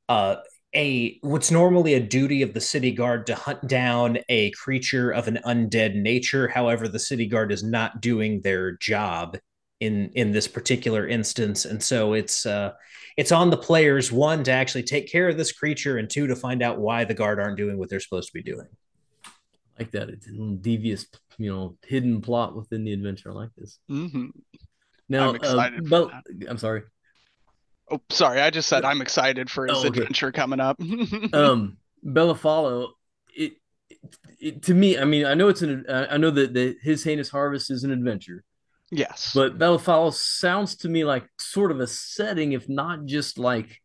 [0.07, 0.37] uh,
[0.75, 5.27] a what's normally a duty of the city guard to hunt down a creature of
[5.27, 6.47] an undead nature.
[6.47, 9.37] However, the city guard is not doing their job
[9.79, 12.73] in in this particular instance, and so it's uh,
[13.17, 16.35] it's on the players one to actually take care of this creature, and two to
[16.35, 18.67] find out why the guard aren't doing what they're supposed to be doing.
[19.79, 23.31] Like that, it's a devious, you know, hidden plot within the adventure.
[23.31, 23.79] I like this.
[23.89, 24.27] Mm-hmm.
[25.07, 25.79] Now, I'm uh, excited.
[25.79, 26.11] Uh, but
[26.49, 26.83] I'm sorry.
[27.91, 28.41] Oh, sorry.
[28.41, 30.01] I just said I'm excited for his oh, okay.
[30.01, 30.79] adventure coming up.
[31.33, 32.89] um, Bellafallo,
[33.35, 33.53] it,
[33.89, 33.99] it,
[34.39, 37.29] it, to me, I mean, I know it's an, I know that the, his heinous
[37.29, 38.43] harvest is an adventure.
[38.91, 43.81] Yes, but Bellafallo sounds to me like sort of a setting, if not just like,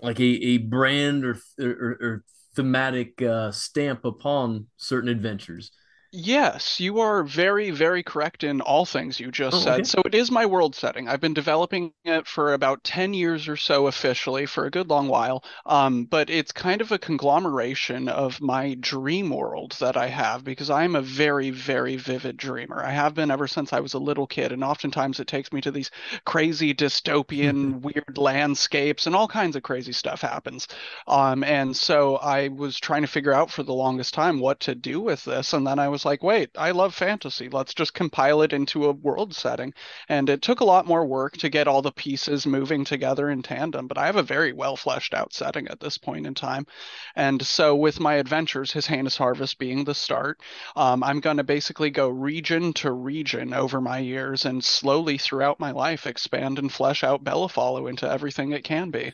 [0.00, 2.24] like a, a brand or or, or
[2.54, 5.72] thematic uh, stamp upon certain adventures.
[6.14, 9.74] Yes, you are very, very correct in all things you just oh, said.
[9.76, 9.84] Okay.
[9.84, 11.08] So it is my world setting.
[11.08, 15.08] I've been developing it for about 10 years or so officially, for a good long
[15.08, 15.42] while.
[15.64, 20.68] Um, but it's kind of a conglomeration of my dream world that I have because
[20.68, 22.84] I'm a very, very vivid dreamer.
[22.84, 24.52] I have been ever since I was a little kid.
[24.52, 25.90] And oftentimes it takes me to these
[26.26, 30.68] crazy dystopian, weird landscapes and all kinds of crazy stuff happens.
[31.08, 34.74] Um, and so I was trying to figure out for the longest time what to
[34.74, 35.54] do with this.
[35.54, 37.48] And then I was was like, wait, I love fantasy.
[37.48, 39.72] Let's just compile it into a world setting.
[40.08, 43.42] And it took a lot more work to get all the pieces moving together in
[43.42, 46.66] tandem, but I have a very well fleshed out setting at this point in time.
[47.14, 50.40] And so, with my adventures, His Heinous Harvest being the start,
[50.74, 55.60] um, I'm going to basically go region to region over my years and slowly throughout
[55.60, 59.12] my life expand and flesh out Bellafallo into everything it can be.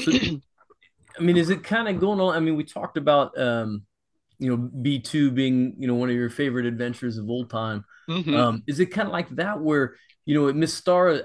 [0.00, 0.12] So,
[1.18, 2.34] I mean, is it kind of going on?
[2.34, 3.84] I mean, we talked about um,
[4.38, 8.34] you know b2 being you know one of your favorite adventures of old time mm-hmm.
[8.34, 11.22] um, is it kind of like that where you know Mystara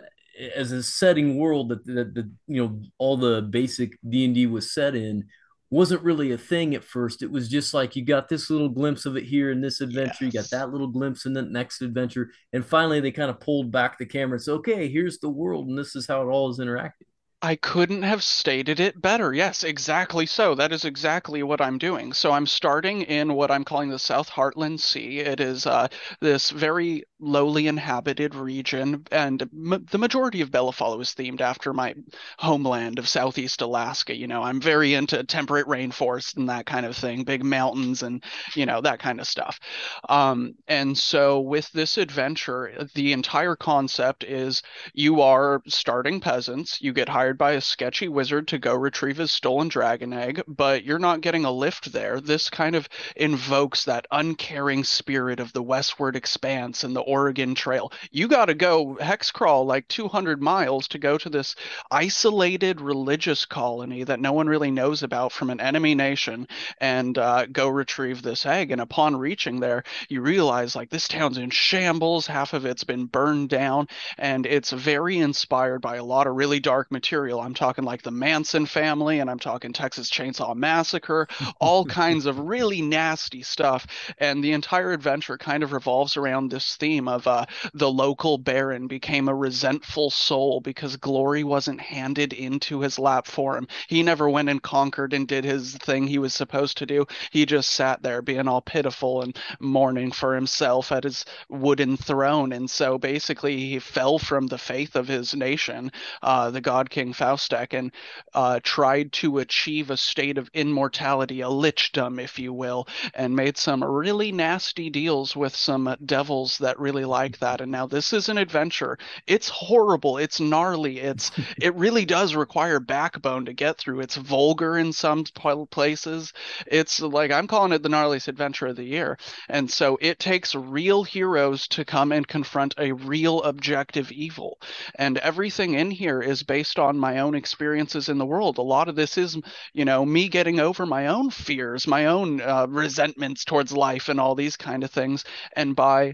[0.56, 4.96] as a setting world that that the you know all the basic d&d was set
[4.96, 5.26] in
[5.70, 9.06] wasn't really a thing at first it was just like you got this little glimpse
[9.06, 10.34] of it here in this adventure yes.
[10.34, 13.72] you got that little glimpse in the next adventure and finally they kind of pulled
[13.72, 16.50] back the camera and said okay here's the world and this is how it all
[16.50, 17.08] is interacting
[17.42, 19.34] I couldn't have stated it better.
[19.34, 20.56] Yes, exactly so.
[20.56, 22.14] That is exactly what I'm doing.
[22.14, 25.20] So I'm starting in what I'm calling the South Heartland Sea.
[25.20, 25.88] It is uh,
[26.20, 31.96] this very lowly inhabited region, and m- the majority of Bellafallo is themed after my
[32.38, 34.16] homeland of Southeast Alaska.
[34.16, 38.24] You know, I'm very into temperate rainforest and that kind of thing, big mountains and,
[38.56, 39.60] you know, that kind of stuff.
[40.08, 44.62] Um, and so with this adventure, the entire concept is
[44.94, 49.32] you are starting peasants, you get hired by a sketchy wizard to go retrieve his
[49.32, 52.22] stolen dragon egg, but you're not getting a lift there.
[52.22, 57.92] This kind of invokes that uncaring spirit of the westward expanse and the Oregon Trail.
[58.12, 61.56] You got to go hex crawl like 200 miles to go to this
[61.90, 66.48] isolated religious colony that no one really knows about from an enemy nation
[66.80, 68.72] and uh, go retrieve this egg.
[68.72, 73.06] And upon reaching there, you realize like this town's in shambles, half of it's been
[73.06, 77.40] burned down, and it's very inspired by a lot of really dark material material.
[77.40, 81.28] I'm talking like the Manson family, and I'm talking Texas Chainsaw Massacre,
[81.62, 83.86] all kinds of really nasty stuff.
[84.18, 88.38] And the entire adventure kind of revolves around this theme dream of uh, the local
[88.40, 93.68] baron became a resentful soul because glory wasn't handed into his lap for him.
[93.88, 97.06] He never went and conquered and did his thing he was supposed to do.
[97.32, 102.52] He just sat there being all pitiful and mourning for himself at his wooden throne.
[102.52, 105.92] And so basically, he fell from the faith of his nation,
[106.24, 107.92] uh, the god king Faustek, and
[108.34, 113.58] uh, tried to achieve a state of immortality, a lichdom, if you will, and made
[113.58, 117.60] some really nasty deals with some devils that really like that.
[117.60, 118.98] And now this is an adventure.
[119.28, 120.18] It's horrible.
[120.18, 121.00] It's gnarly.
[121.00, 121.32] It's
[121.62, 124.00] it really does require backbone to get through.
[124.00, 126.32] It's vulgar in some places.
[126.66, 129.18] It's like I'm calling it the gnarliest adventure of the year.
[129.50, 134.58] And so it takes real heroes to come and confront a real objective evil.
[134.96, 138.58] And everything in here is based on my own experiences in the world.
[138.60, 139.38] A lot of this is,
[139.74, 144.22] you know, me getting over my own fears, my own uh, resentments towards life and
[144.22, 145.26] all these kind of things.
[145.54, 146.14] And by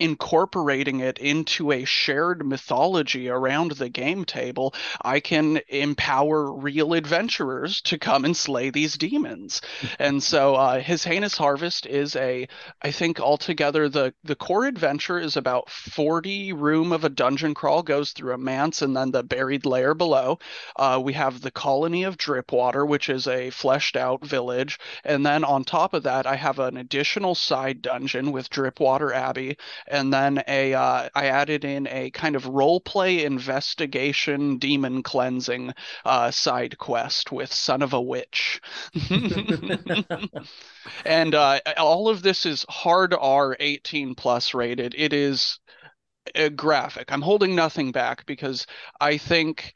[0.00, 7.80] incorporating it into a shared mythology around the game table, I can empower real adventurers
[7.82, 9.60] to come and slay these demons.
[9.98, 12.48] and so uh, his heinous harvest is a,
[12.82, 17.82] I think altogether the the core adventure is about 40 room of a dungeon crawl
[17.82, 20.38] goes through a manse and then the buried lair below.
[20.76, 25.44] Uh, we have the colony of Dripwater, which is a fleshed out village, and then
[25.44, 29.56] on top of that, I have an additional side dungeon with Dripwater Abbey
[29.88, 35.72] and then a uh, I added in a kind of role play investigation demon cleansing
[36.04, 38.60] uh, side quest with Son of a Witch.
[41.04, 44.94] and uh, all of this is hard R 18 plus rated.
[44.96, 45.58] It is
[46.34, 47.12] a graphic.
[47.12, 48.66] I'm holding nothing back because
[49.00, 49.74] I think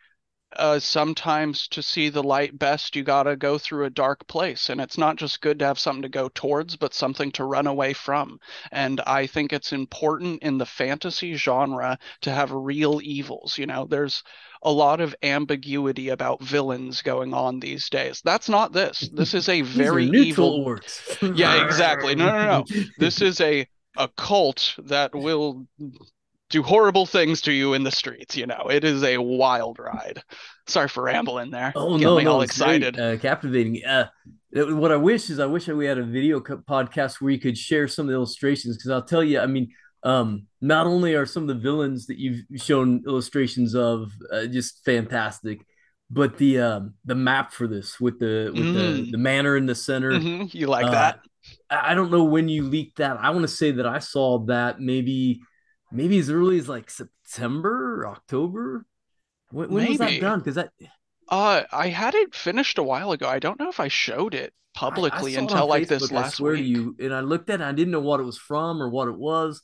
[0.57, 4.69] uh, sometimes to see the light best, you got to go through a dark place.
[4.69, 7.67] And it's not just good to have something to go towards, but something to run
[7.67, 8.41] away from.
[8.73, 13.59] And I think it's important in the fantasy genre to have real evils.
[13.59, 14.23] You know, there's
[14.63, 18.21] a lot of ambiguity about villains going on these days.
[18.25, 19.09] That's not this.
[19.13, 20.65] This is a very evil.
[20.67, 21.37] orcs.
[21.37, 22.15] yeah, exactly.
[22.15, 22.65] No, no, no.
[22.99, 25.67] This is a a cult that will
[26.51, 28.37] do horrible things to you in the streets.
[28.37, 30.23] You know, it is a wild ride.
[30.67, 31.73] Sorry for rambling there.
[31.75, 32.97] Oh Get no, me no, all excited.
[32.97, 33.85] great, uh, captivating.
[33.85, 34.09] Uh,
[34.53, 37.87] what I wish is I wish we had a video podcast where you could share
[37.89, 39.71] some of the illustrations because I'll tell you, I mean,
[40.03, 44.85] um, not only are some of the villains that you've shown illustrations of uh, just
[44.85, 45.61] fantastic,
[46.11, 49.11] but the um, the map for this with the with the Mm.
[49.13, 50.13] the manor in the center.
[50.13, 51.21] Mhm, You like Uh, that?
[51.71, 53.19] I don't know when you leaked that.
[53.21, 55.41] I want to say that I saw that maybe
[55.93, 58.87] maybe as early as like September, October.
[59.51, 60.39] When, when was that done?
[60.41, 60.71] Because that
[61.29, 63.27] Uh, I had it finished a while ago.
[63.29, 66.05] I don't know if I showed it I- I publicly it until on like this
[66.09, 66.63] Facebook, I last swear week.
[66.63, 67.65] to you, and I looked at it.
[67.65, 69.63] I didn't know what it was from or what it was,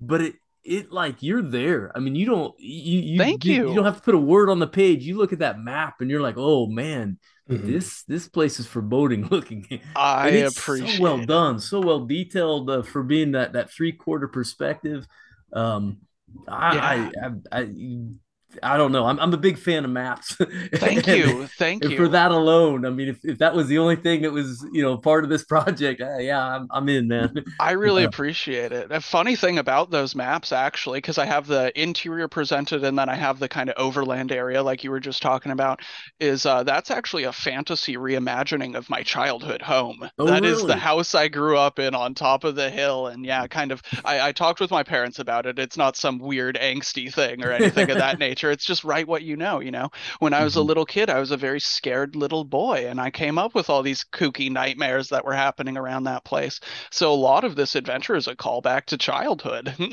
[0.00, 1.92] but it it like you're there.
[1.94, 3.74] I mean, you don't you you Thank you, you.
[3.74, 5.04] don't have to put a word on the page.
[5.04, 7.18] You look at that map and you're like, oh man,
[7.50, 7.66] Mhm.
[7.66, 9.66] this this place is foreboding looking.
[9.96, 11.26] I appreciate so well it.
[11.26, 15.06] done, so well detailed uh, for being that that three quarter perspective.
[15.54, 16.00] Um,
[16.48, 17.10] I, Yeah.
[17.22, 17.68] I, I I
[18.62, 19.04] I don't know.
[19.06, 20.36] I'm I'm a big fan of maps.
[20.74, 21.46] Thank you.
[21.58, 21.96] Thank And you.
[21.96, 24.82] for that alone, I mean, if, if that was the only thing that was, you
[24.82, 27.44] know, part of this project, uh, yeah, I'm, I'm in, man.
[27.60, 28.90] I really Uh, appreciate it.
[28.90, 33.08] A funny thing about those maps, actually, because I have the interior presented and then
[33.08, 35.80] I have the kind of overland area, like you were just talking about,
[36.18, 40.08] is uh, that's actually a fantasy reimagining of my childhood home.
[40.18, 40.64] Oh, That is really?
[40.64, 43.06] the house I grew up in on top of the hill.
[43.06, 45.56] And yeah, kind of, I, I talked with my parents about it.
[45.60, 48.43] It's not some weird angsty thing or anything of that nature.
[48.50, 49.90] It's just write what you know, you know?
[50.18, 50.66] When I was a Mhm.
[50.66, 53.82] little kid, I was a very scared little boy, and I came up with all
[53.82, 56.60] these kooky nightmares that were happening around that place.
[56.90, 59.74] So a lot of this adventure is a callback to childhood.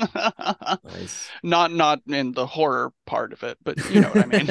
[0.84, 1.28] Nice.
[1.42, 4.46] Not not in the horror part of it, but you know what I mean.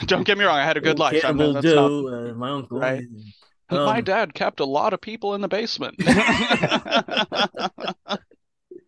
[0.06, 1.24] Don't get me wrong, I had a good life.
[1.24, 2.78] I'm- Cannibal that's not- uh, my uncle.
[2.78, 3.04] Right.
[3.70, 5.96] Um, my dad kept a lot of people in the basement.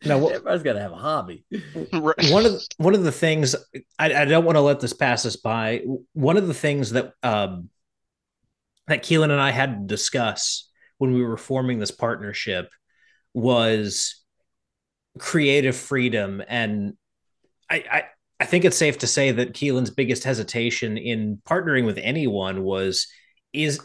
[0.05, 1.44] Now, what, Everybody's got to have a hobby.
[1.92, 2.30] Right.
[2.30, 3.55] one of the, one of the things
[3.98, 5.82] I, I don't want to let this pass us by.
[6.14, 7.68] One of the things that um,
[8.86, 12.70] that Keelan and I had to discuss when we were forming this partnership
[13.34, 14.22] was
[15.18, 16.94] creative freedom, and
[17.68, 18.05] I, I
[18.40, 23.07] I think it's safe to say that Keelan's biggest hesitation in partnering with anyone was
[23.53, 23.80] is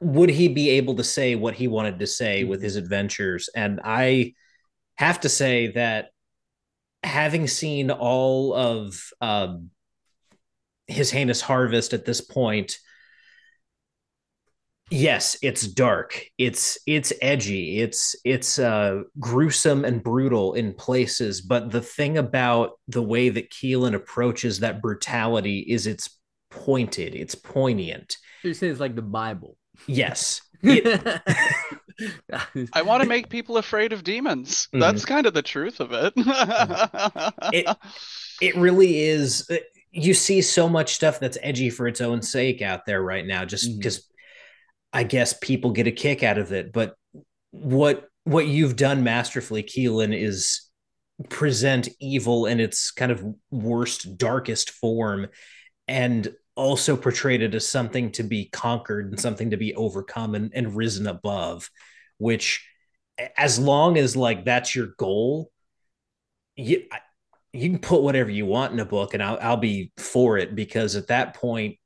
[0.00, 3.80] would he be able to say what he wanted to say with his adventures, and
[3.82, 4.34] I
[4.98, 6.08] have to say that
[7.04, 9.70] having seen all of um,
[10.88, 12.78] his heinous harvest at this point,
[14.90, 16.24] yes it's dark.
[16.38, 17.80] It's it's edgy.
[17.80, 23.50] It's it's uh gruesome and brutal in places but the thing about the way that
[23.50, 26.18] keelan approaches that brutality is it's
[26.50, 28.16] pointed it's poignant.
[28.42, 29.56] You're saying it's like the bible.
[29.86, 30.40] Yes.
[30.60, 31.22] It,
[32.72, 34.66] I want to make people afraid of demons.
[34.66, 34.80] Mm-hmm.
[34.80, 36.12] That's kind of the truth of it.
[37.52, 37.76] it
[38.40, 39.48] it really is.
[39.50, 39.56] Uh,
[39.90, 43.44] you see so much stuff that's edgy for its own sake out there right now,
[43.44, 44.98] just because mm-hmm.
[45.00, 46.72] I guess people get a kick out of it.
[46.72, 46.94] But
[47.50, 50.68] what what you've done masterfully, Keelan, is
[51.30, 55.28] present evil in its kind of worst, darkest form,
[55.88, 60.50] and also portrayed it as something to be conquered and something to be overcome and,
[60.54, 61.70] and risen above
[62.18, 62.68] which
[63.36, 65.50] as long as like that's your goal
[66.56, 66.84] you
[67.52, 70.54] you can put whatever you want in a book and I'll, I'll be for it
[70.54, 71.76] because at that point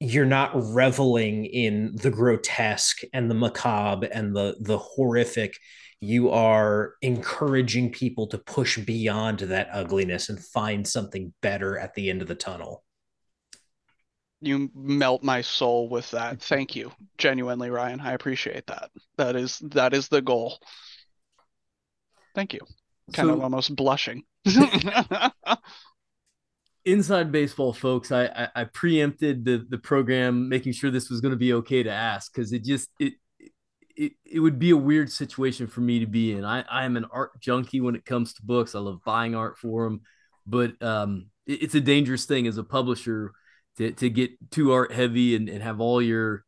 [0.00, 5.58] you're not reveling in the grotesque and the macabre and the the horrific.
[6.00, 12.10] You are encouraging people to push beyond that ugliness and find something better at the
[12.10, 12.84] end of the tunnel
[14.46, 16.40] you melt my soul with that.
[16.40, 16.92] Thank you.
[17.18, 18.00] Genuinely, Ryan.
[18.00, 18.90] I appreciate that.
[19.16, 20.58] That is that is the goal.
[22.34, 22.60] Thank you.
[23.12, 24.24] Kind so, of almost blushing.
[26.84, 31.32] inside baseball folks, I, I, I preempted the the program making sure this was going
[31.32, 33.14] to be okay to ask because it just it
[33.96, 36.44] it, it would be a weird situation for me to be in.
[36.44, 38.74] I, I am an art junkie when it comes to books.
[38.74, 40.00] I love buying art for them,
[40.46, 43.32] but um, it, it's a dangerous thing as a publisher
[43.78, 46.44] to, to get too art heavy and, and have all your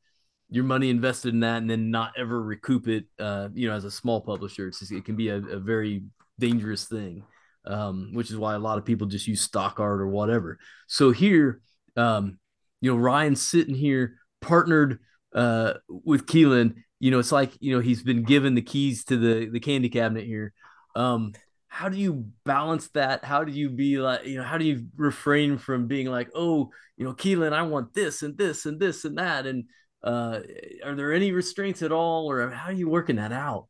[0.48, 3.84] your money invested in that and then not ever recoup it uh, you know as
[3.84, 4.68] a small publisher.
[4.68, 6.04] It's just, it can be a, a very
[6.38, 7.24] dangerous thing
[7.66, 10.58] um, which is why a lot of people just use stock art or whatever.
[10.86, 11.60] So here
[11.96, 12.38] um,
[12.80, 15.00] you know ryan's sitting here partnered
[15.34, 16.76] uh, with keelan.
[17.00, 19.88] You know it's like you know he's been given the keys to the the candy
[19.88, 20.52] cabinet here.
[20.94, 21.32] Um,
[21.76, 23.22] how do you balance that?
[23.22, 26.70] How do you be like, you know, how do you refrain from being like, oh,
[26.96, 29.46] you know, Keelan, I want this and this and this and that.
[29.46, 29.64] And
[30.02, 30.40] uh,
[30.82, 33.66] are there any restraints at all, or how are you working that out?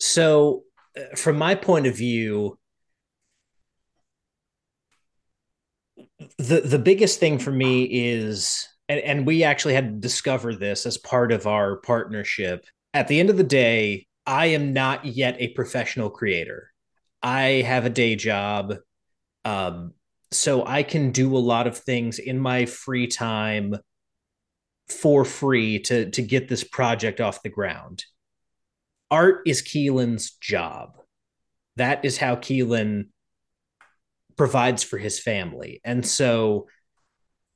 [0.00, 0.62] So,
[0.96, 2.58] uh, from my point of view,
[6.38, 10.86] the the biggest thing for me is, and, and we actually had to discover this
[10.86, 12.64] as part of our partnership.
[12.94, 16.70] At the end of the day, I am not yet a professional creator.
[17.24, 18.76] I have a day job.
[19.46, 19.94] Um,
[20.30, 23.76] so I can do a lot of things in my free time
[24.88, 28.04] for free to, to get this project off the ground.
[29.10, 30.98] Art is Keelan's job.
[31.76, 33.06] That is how Keelan
[34.36, 35.80] provides for his family.
[35.84, 36.66] And so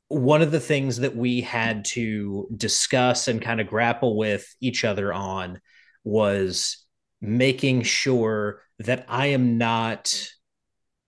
[0.08, 4.84] one of the things that we had to discuss and kind of grapple with each
[4.84, 5.60] other on
[6.04, 6.86] was
[7.20, 10.14] making sure that I am not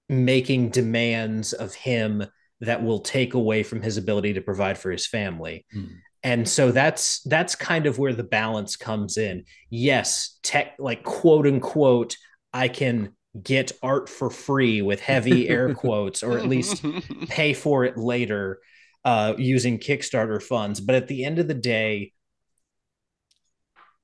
[0.09, 2.25] making demands of him
[2.61, 5.65] that will take away from his ability to provide for his family.
[5.75, 5.89] Mm.
[6.23, 9.45] And so that's that's kind of where the balance comes in.
[9.71, 12.17] Yes, tech like quote unquote,
[12.53, 16.85] I can get art for free with heavy air quotes, or at least
[17.29, 18.61] pay for it later
[19.05, 20.81] uh, using Kickstarter funds.
[20.81, 22.13] But at the end of the day,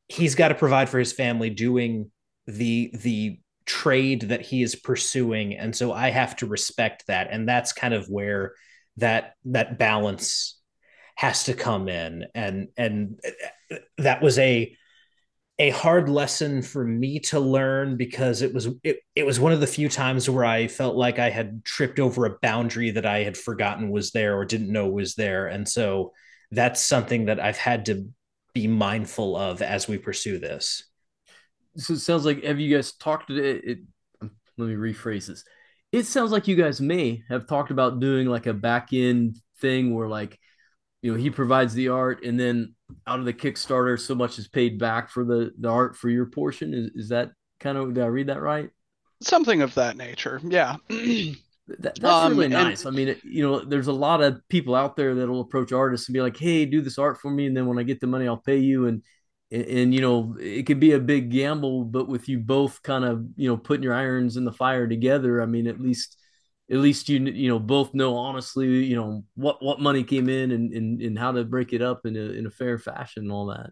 [0.08, 2.10] he's got to provide for his family doing
[2.46, 5.54] the the trade that he is pursuing.
[5.54, 7.28] And so i have to respect that.
[7.30, 8.54] And that's kind of where
[8.98, 10.58] that that balance
[11.16, 12.26] has to come in.
[12.34, 13.20] And and
[13.98, 14.76] that was a
[15.58, 19.60] a hard lesson for me to learn because it was it, it was one of
[19.60, 23.20] the few times where i felt like i had tripped over a boundary that i
[23.22, 25.46] had forgotten was there or didn't know was there.
[25.46, 26.12] And so
[26.52, 28.08] that's something that i've had to
[28.56, 30.84] be mindful of as we pursue this.
[31.76, 33.78] So it sounds like have you guys talked to it, it
[34.56, 35.44] let me rephrase this.
[35.92, 39.94] It sounds like you guys may have talked about doing like a back end thing
[39.94, 40.38] where like
[41.02, 42.74] you know he provides the art and then
[43.06, 46.26] out of the kickstarter so much is paid back for the the art for your
[46.26, 46.72] portion.
[46.72, 48.70] Is, is that kind of did i read that right?
[49.22, 50.40] Something of that nature.
[50.42, 50.76] Yeah
[51.68, 52.84] that, that's um, really nice.
[52.84, 56.08] And, i mean you know there's a lot of people out there that'll approach artists
[56.08, 58.06] and be like hey do this art for me and then when i get the
[58.06, 58.86] money i'll pay you.
[58.86, 59.02] And
[59.52, 63.04] and, and, you know it could be a big gamble but with you both kind
[63.04, 66.16] of you know putting your irons in the fire together i mean at least
[66.70, 70.50] at least you you know both know honestly you know what what money came in
[70.50, 73.32] and and, and how to break it up in a, in a fair fashion and
[73.32, 73.70] all that.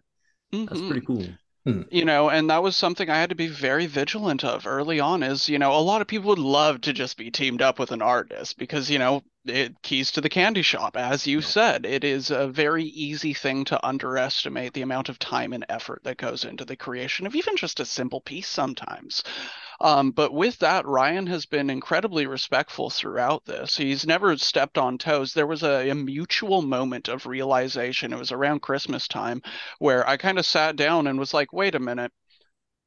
[0.53, 0.65] Mm-hmm.
[0.65, 1.25] that's pretty cool
[1.65, 1.81] Hmm.
[1.89, 5.23] You know, and that was something I had to be very vigilant of early on
[5.23, 7.91] is, you know, a lot of people would love to just be teamed up with
[7.91, 12.03] an artist because, you know, it keys to the candy shop as you said it
[12.03, 16.43] is a very easy thing to underestimate the amount of time and effort that goes
[16.43, 19.23] into the creation of even just a simple piece sometimes
[19.81, 23.75] um, but with that ryan has been incredibly respectful throughout this.
[23.75, 25.33] He's never stepped on toes.
[25.33, 28.13] There was a, a mutual moment of realization.
[28.13, 29.41] It was around christmas time
[29.79, 32.11] where i kind of sat down and was like wait a minute.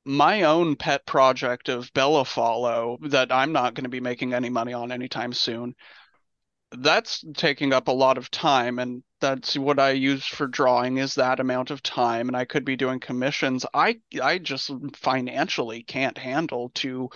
[0.04, 4.72] My own pet project of Bellafallo that I'm not going to be making any money
[4.72, 5.74] on anytime soon
[6.72, 11.14] that's taking up a lot of time and that's what I use for drawing is
[11.14, 13.64] that amount of time and I could be doing commissions.
[13.74, 17.10] I I just financially can't handle to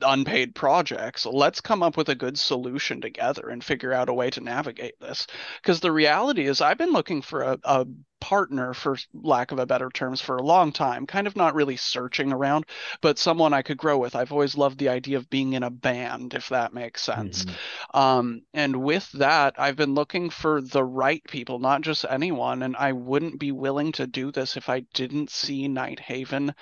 [0.00, 1.26] unpaid projects.
[1.26, 4.98] Let's come up with a good solution together and figure out a way to navigate
[5.00, 5.26] this.
[5.62, 7.86] Because the reality is, I've been looking for a, a,
[8.20, 11.76] partner, for lack of a better terms, for a long time, kind of not really
[11.76, 12.66] searching around,
[13.00, 14.16] but someone I could grow with.
[14.16, 17.44] I've always loved the idea of being in a band, if that makes sense.
[17.44, 17.98] Mm-hmm.
[17.98, 22.62] Um, and with that, I've been looking for the right people, not just anyone.
[22.62, 26.54] And I wouldn't be willing to do this if I didn't see Nighthaven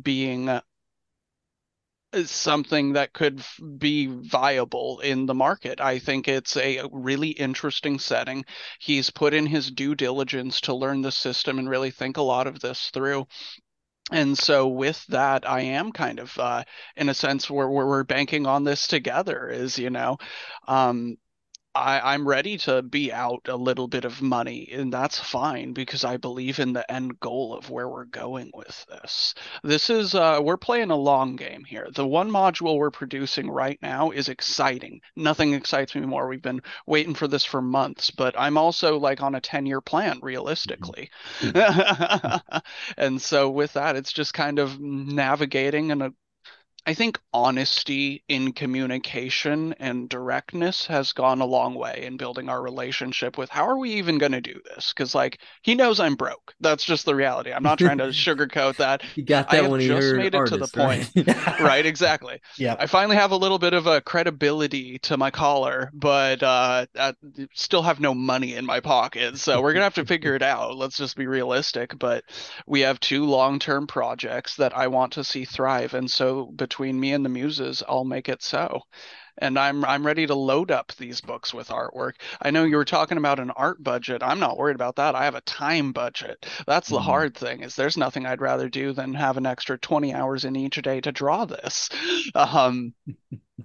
[0.00, 0.60] being
[2.24, 3.42] something that could
[3.78, 5.80] be viable in the market.
[5.80, 8.44] I think it's a really interesting setting.
[8.78, 12.46] He's put in his due diligence to learn the system and really think a lot
[12.46, 13.26] of this through.
[14.10, 16.64] And so, with that, I am kind of, uh,
[16.96, 20.16] in a sense, where, where we're banking on this together is, you know,
[20.66, 21.16] um,
[21.74, 26.04] I, I'm ready to be out a little bit of money, and that's fine because
[26.04, 29.34] I believe in the end goal of where we're going with this.
[29.62, 31.86] This is uh, we're playing a long game here.
[31.94, 35.00] The one module we're producing right now is exciting.
[35.14, 36.26] Nothing excites me more.
[36.26, 39.80] We've been waiting for this for months, but I'm also like on a 10 year
[39.80, 41.10] plan realistically.
[41.38, 42.58] Mm-hmm.
[42.96, 46.14] and so with that, it's just kind of navigating and a
[46.86, 52.62] I think honesty in communication and directness has gone a long way in building our
[52.62, 54.92] relationship with how are we even going to do this?
[54.92, 56.54] Because like he knows I'm broke.
[56.60, 57.52] That's just the reality.
[57.52, 59.02] I'm not trying to sugarcoat that.
[59.14, 61.10] You got that I when just made artist, it to the point.
[61.14, 61.60] Right?
[61.60, 62.40] right, exactly.
[62.56, 62.76] Yeah.
[62.78, 67.14] I finally have a little bit of a credibility to my collar, but uh, I
[67.52, 69.36] still have no money in my pocket.
[69.36, 70.76] So we're gonna have to figure it out.
[70.76, 71.98] Let's just be realistic.
[71.98, 72.24] But
[72.66, 77.12] we have two long-term projects that I want to see thrive, and so between me
[77.12, 78.82] and the muses, I'll make it so.
[79.38, 82.12] And I'm I'm ready to load up these books with artwork.
[82.40, 84.22] I know you were talking about an art budget.
[84.22, 85.14] I'm not worried about that.
[85.14, 86.46] I have a time budget.
[86.66, 87.04] That's the mm-hmm.
[87.04, 87.62] hard thing.
[87.62, 91.00] Is there's nothing I'd rather do than have an extra 20 hours in each day
[91.00, 91.88] to draw this.
[92.34, 92.94] Um,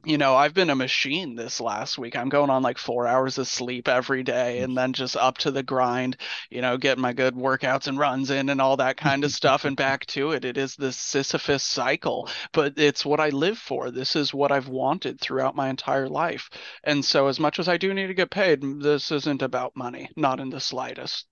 [0.03, 2.15] you know, I've been a machine this last week.
[2.15, 5.51] I'm going on like four hours of sleep every day and then just up to
[5.51, 6.17] the grind,
[6.49, 9.65] you know, getting my good workouts and runs in and all that kind of stuff
[9.65, 10.43] and back to it.
[10.43, 13.91] It is this Sisyphus cycle, but it's what I live for.
[13.91, 16.49] This is what I've wanted throughout my entire life.
[16.83, 20.09] And so, as much as I do need to get paid, this isn't about money,
[20.15, 21.27] not in the slightest.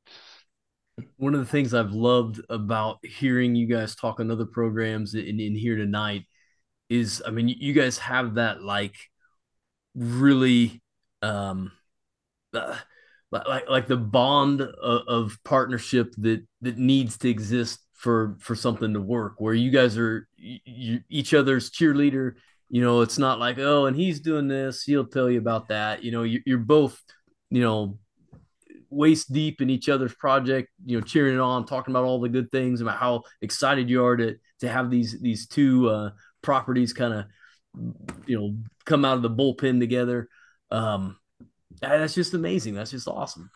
[1.17, 5.39] One of the things I've loved about hearing you guys talk on other programs in,
[5.39, 6.25] in here tonight
[6.93, 8.95] is I mean you guys have that like
[9.95, 10.81] really
[11.21, 11.71] um
[12.53, 12.75] uh,
[13.31, 18.93] like like the bond of, of, partnership that that needs to exist for for something
[18.93, 22.33] to work where you guys are you, each other's cheerleader.
[22.69, 26.03] You know it's not like oh and he's doing this he'll tell you about that.
[26.03, 27.01] You know you, you're both
[27.49, 27.97] you know
[28.91, 32.29] waist deep in each other's project you know cheering it on talking about all the
[32.29, 36.09] good things about how excited you are to to have these these two uh,
[36.43, 37.25] properties kind of
[38.27, 40.29] you know come out of the bullpen together.
[40.69, 41.17] Um,
[41.81, 42.75] that's just amazing.
[42.75, 43.49] That's just awesome.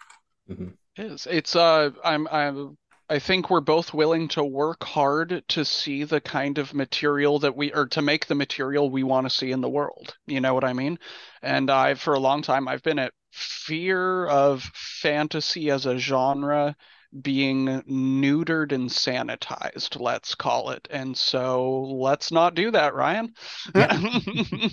[0.50, 0.70] Mm-hmm.
[0.98, 1.28] It is.
[1.30, 2.78] It's uh, I'm I'm
[3.10, 7.56] I think we're both willing to work hard to see the kind of material that
[7.56, 10.16] we or to make the material we want to see in the world.
[10.26, 11.00] You know what I mean?
[11.42, 16.76] And I for a long time I've been at fear of fantasy as a genre
[17.22, 20.88] being neutered and sanitized, let's call it.
[20.92, 23.34] And so let's not do that, Ryan.
[23.76, 23.92] Yep.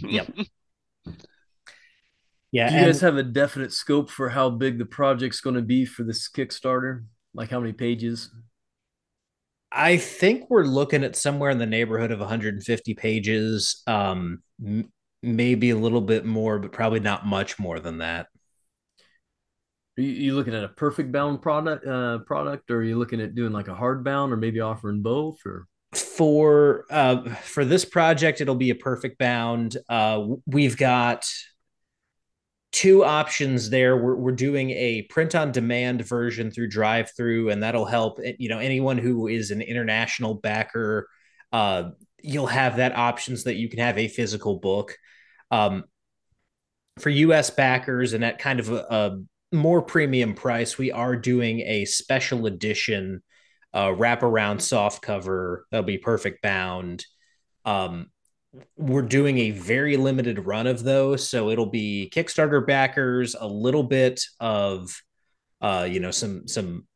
[0.02, 0.32] yep.
[2.52, 2.68] Yeah.
[2.68, 2.86] Do you and...
[2.86, 6.28] guys have a definite scope for how big the project's going to be for this
[6.28, 7.04] Kickstarter?
[7.34, 8.30] Like how many pages?
[9.72, 15.70] I think we're looking at somewhere in the neighborhood of 150 pages, um, m- maybe
[15.70, 18.28] a little bit more, but probably not much more than that.
[19.96, 23.34] Are you, looking at a perfect bound product uh, product, or are you looking at
[23.34, 25.66] doing like a hard bound, or maybe offering both, or?
[25.92, 29.76] For uh, for this project, it'll be a perfect bound.
[29.88, 31.28] Uh, we've got
[32.72, 33.96] two options there.
[33.96, 38.58] We're, we're doing a print on demand version through DriveThru, and that'll help you know
[38.58, 41.08] anyone who is an international backer.
[41.52, 41.90] Uh,
[42.20, 44.96] you'll have that option so that you can have a physical book.
[45.52, 45.84] Um,
[46.98, 49.18] for US backers and at kind of a, a,
[49.52, 53.22] more premium price, we are doing a special edition
[53.72, 57.04] uh, wraparound soft cover that'll be perfect bound.
[57.64, 58.10] Um,
[58.76, 63.82] we're doing a very limited run of those, so it'll be Kickstarter backers, a little
[63.82, 64.96] bit of,
[65.60, 66.86] uh, you know, some some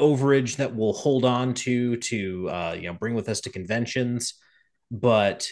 [0.00, 4.34] overage that we'll hold on to to uh, you know bring with us to conventions,
[4.90, 5.46] but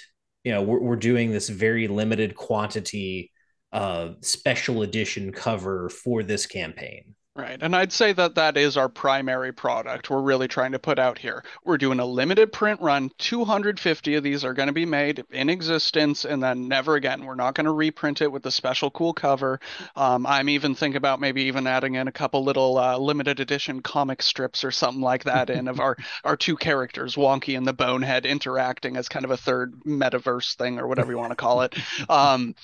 [0.45, 3.32] you know we're we're doing this very limited quantity
[3.73, 7.15] uh, special edition cover for this campaign.
[7.35, 7.57] Right.
[7.63, 11.17] And I'd say that that is our primary product we're really trying to put out
[11.17, 11.43] here.
[11.65, 13.11] We're doing a limited print run.
[13.17, 17.25] 250 of these are going to be made in existence and then never again.
[17.25, 19.61] We're not going to reprint it with a special cool cover.
[19.97, 23.81] Um, I'm even thinking about maybe even adding in a couple little uh, limited edition
[23.81, 27.73] comic strips or something like that in of our, our two characters, Wonkee and the
[27.73, 31.63] Bonehead, interacting as kind of a third metaverse thing or whatever you want to call
[31.63, 31.75] it.
[32.11, 32.55] Um,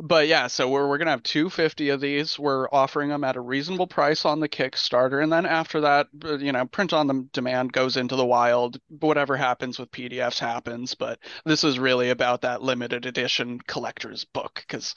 [0.00, 2.38] but yeah, so we're we're gonna have 250 of these.
[2.38, 6.38] We're offering them at a reasonable price on the Kickstarter, and then after that, uh,
[6.38, 8.78] you know, print on the demand goes into the wild.
[8.88, 10.94] Whatever happens with PDFs happens.
[10.94, 14.94] But this is really about that limited edition collector's book because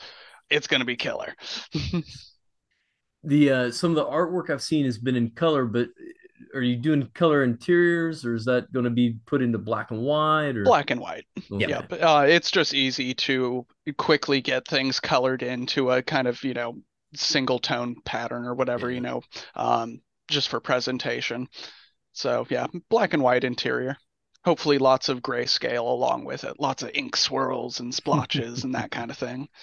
[0.50, 1.36] it's gonna be killer.
[3.24, 5.90] the uh, some of the artwork I've seen has been in color, but
[6.54, 10.02] are you doing color interiors or is that going to be put into black and
[10.02, 10.64] white or?
[10.64, 11.26] Black and white.
[11.52, 11.68] Okay.
[11.68, 13.66] yeah but, uh, it's just easy to
[13.98, 16.78] quickly get things colored into a kind of you know
[17.14, 18.96] single tone pattern or whatever yeah.
[18.96, 19.22] you know
[19.56, 21.48] um, just for presentation.
[22.14, 23.98] So yeah black and white interior.
[24.44, 26.60] Hopefully lots of grayscale along with it.
[26.60, 29.48] Lots of ink swirls and splotches and that kind of thing.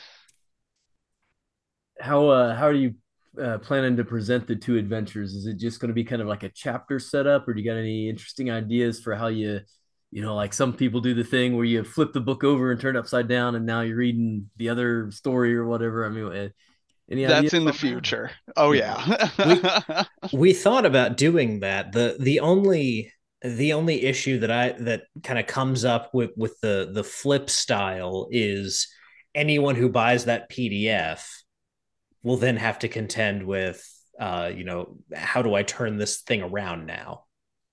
[2.00, 2.94] How uh how are you
[3.40, 5.34] uh, planning to present the two adventures?
[5.34, 7.70] Is it just going to be kind of like a chapter setup, or do you
[7.70, 9.60] got any interesting ideas for how you,
[10.10, 12.80] you know, like some people do the thing where you flip the book over and
[12.80, 16.04] turn it upside down, and now you're reading the other story or whatever?
[16.04, 16.48] I mean, eh,
[17.10, 18.30] any that's in the future.
[18.56, 21.92] Oh yeah, we, we thought about doing that.
[21.92, 23.12] the The only
[23.42, 27.48] the only issue that I that kind of comes up with with the the flip
[27.48, 28.88] style is
[29.34, 31.24] anyone who buys that PDF
[32.22, 33.84] will then have to contend with
[34.18, 37.24] uh, you know, how do I turn this thing around now?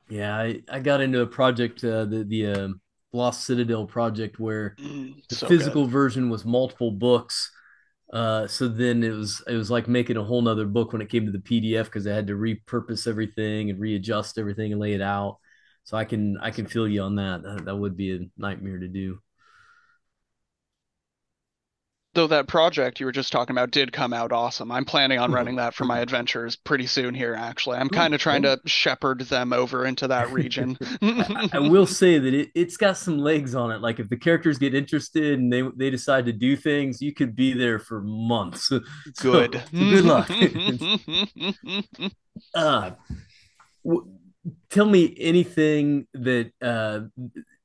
[0.10, 2.68] Yeah, I, I got into a project, uh, the the uh,
[3.12, 5.92] Lost Citadel project, where mm, the so physical good.
[5.92, 7.52] version was multiple books.
[8.14, 11.10] Uh, so then it was it was like making a whole nother book when it
[11.10, 14.94] came to the PDF because I had to repurpose everything and readjust everything and lay
[14.94, 15.40] it out.
[15.84, 17.42] So I can I can feel you on that.
[17.42, 19.20] That, that would be a nightmare to do
[22.16, 24.72] though that project you were just talking about did come out awesome.
[24.72, 27.78] I'm planning on running that for my adventures pretty soon here actually.
[27.78, 30.78] I'm kind of trying to shepherd them over into that region.
[31.02, 33.82] I, I, will say that it, it's got some legs on it.
[33.82, 37.36] Like if the characters get interested and they they decide to do things, you could
[37.36, 38.72] be there for months.
[39.22, 39.62] Good.
[39.76, 40.30] So, good luck.
[42.56, 42.92] uh,
[43.84, 44.08] w-
[44.70, 47.02] tell me anything that uh,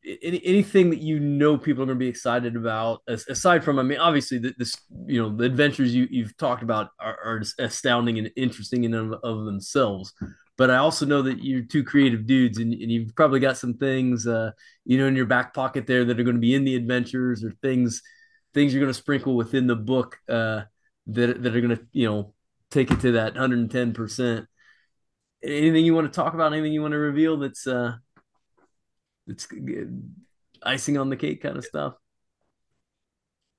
[0.04, 3.82] any, anything that you know people are going to be excited about aside from i
[3.82, 4.76] mean obviously the, this
[5.06, 9.14] you know the adventures you, you've talked about are, are astounding and interesting in and
[9.14, 10.12] of themselves.
[10.56, 13.74] But i also know that you're two creative dudes and, and you've probably got some
[13.74, 14.52] things uh,
[14.84, 17.44] you know in your back pocket there that are going to be in the adventures
[17.44, 18.02] or things
[18.52, 20.62] things you're going to sprinkle within the book uh,
[21.06, 22.34] that, that are going to you know
[22.70, 24.46] take it to that 110%
[25.42, 26.52] anything you want to talk about?
[26.52, 27.94] Anything you want to reveal that's uh
[29.30, 29.48] it's
[30.62, 31.94] icing on the cake kind of stuff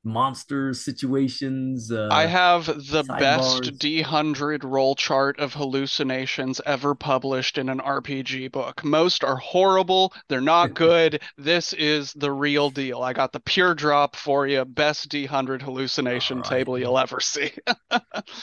[0.04, 7.70] monsters situations uh, i have the best d100 roll chart of hallucinations ever published in
[7.70, 8.84] an rpg book.
[8.84, 10.14] Most are horrible.
[10.28, 11.22] They're not good.
[11.38, 13.02] This is the real deal.
[13.02, 14.66] I got the pure drop for you.
[14.66, 16.46] Best d100 hallucination right.
[16.46, 17.52] table you'll ever see.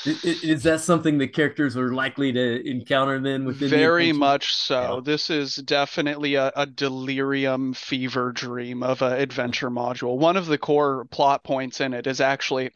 [0.04, 4.96] Is, is, that something the characters are likely to encounter then within very much so.
[4.96, 5.00] Yeah.
[5.02, 10.18] this is definitely a, a delirium fever dream of an adventure module.
[10.18, 12.70] One of the core plot points in it is actually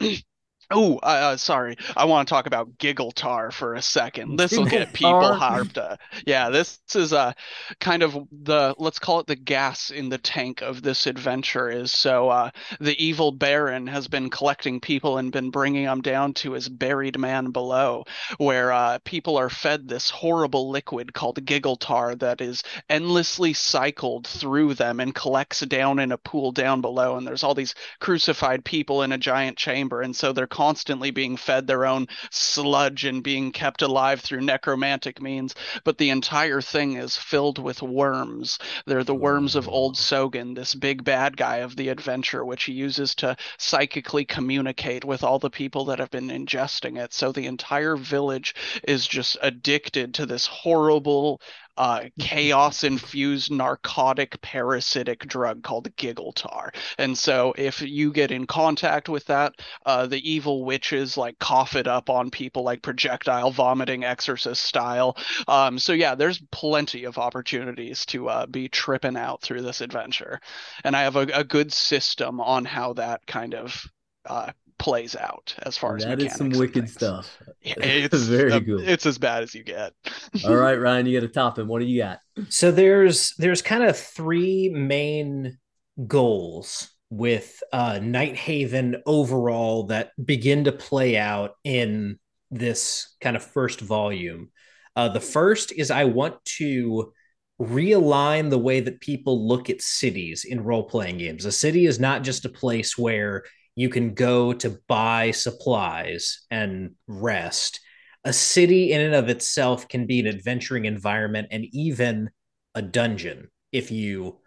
[0.72, 1.76] Oh, uh, sorry.
[1.96, 4.32] I want to talk about Giggletar for a second.
[4.42, 5.78] This will get people harped.
[5.78, 5.96] Uh,
[6.26, 7.32] yeah, this is uh,
[7.78, 11.68] kind of the let's call it the gas in the tank of this adventure.
[11.68, 12.50] Is so uh,
[12.80, 17.18] the evil Baron has been collecting people and been bringing them down to his buried
[17.18, 18.04] man below,
[18.38, 24.74] where uh, people are fed this horrible liquid called Giggletar that is endlessly cycled through
[24.74, 27.16] them and collects down in a pool down below.
[27.16, 31.36] And there's all these crucified people in a giant chamber, and so they're constantly being
[31.36, 35.56] fed their own sludge and being kept alive through necromantic means.
[35.82, 38.60] But the entire thing is filled with worms.
[38.86, 39.98] They're the worms of Old mm.
[39.98, 45.24] Sogan, this big bad guy of the adventure, which he uses to psychically communicate with
[45.24, 47.12] all the people that have been ingesting it.
[47.12, 48.54] So the entire village
[48.84, 51.40] is just addicted to this horrible
[51.76, 56.74] uh, chaos infused narcotic parasitic drug called Giggletar.
[56.98, 59.54] And so if you get in contact with that,
[59.86, 65.16] uh, the evil witches like cough it up on people like projectile vomiting exorcist style.
[65.48, 70.40] Um, so yeah, there's plenty of opportunities to uh, be tripping out through this adventure.
[70.84, 73.84] And I have a, a good system on how that kind of
[74.24, 76.92] uh, plays out as far that as that is some wicked things.
[76.92, 77.38] stuff.
[77.62, 78.88] It's very uh, good.
[78.88, 79.92] It's as bad as you get.
[80.44, 81.68] All right, Ryan, you got a top him.
[81.68, 82.20] What do you got?
[82.48, 85.58] So there's there's kind of three main
[86.06, 92.18] goals with uh Nighthaven overall that begin to play out in
[92.50, 94.50] this kind of first volume.
[94.96, 97.12] Uh the first is I want to
[97.60, 101.44] realign the way that people look at cities in role-playing games.
[101.44, 103.44] A city is not just a place where
[103.74, 107.80] you can go to buy supplies and rest.
[108.24, 112.30] A city in and of itself can be an adventuring environment and even
[112.74, 114.38] a dungeon if you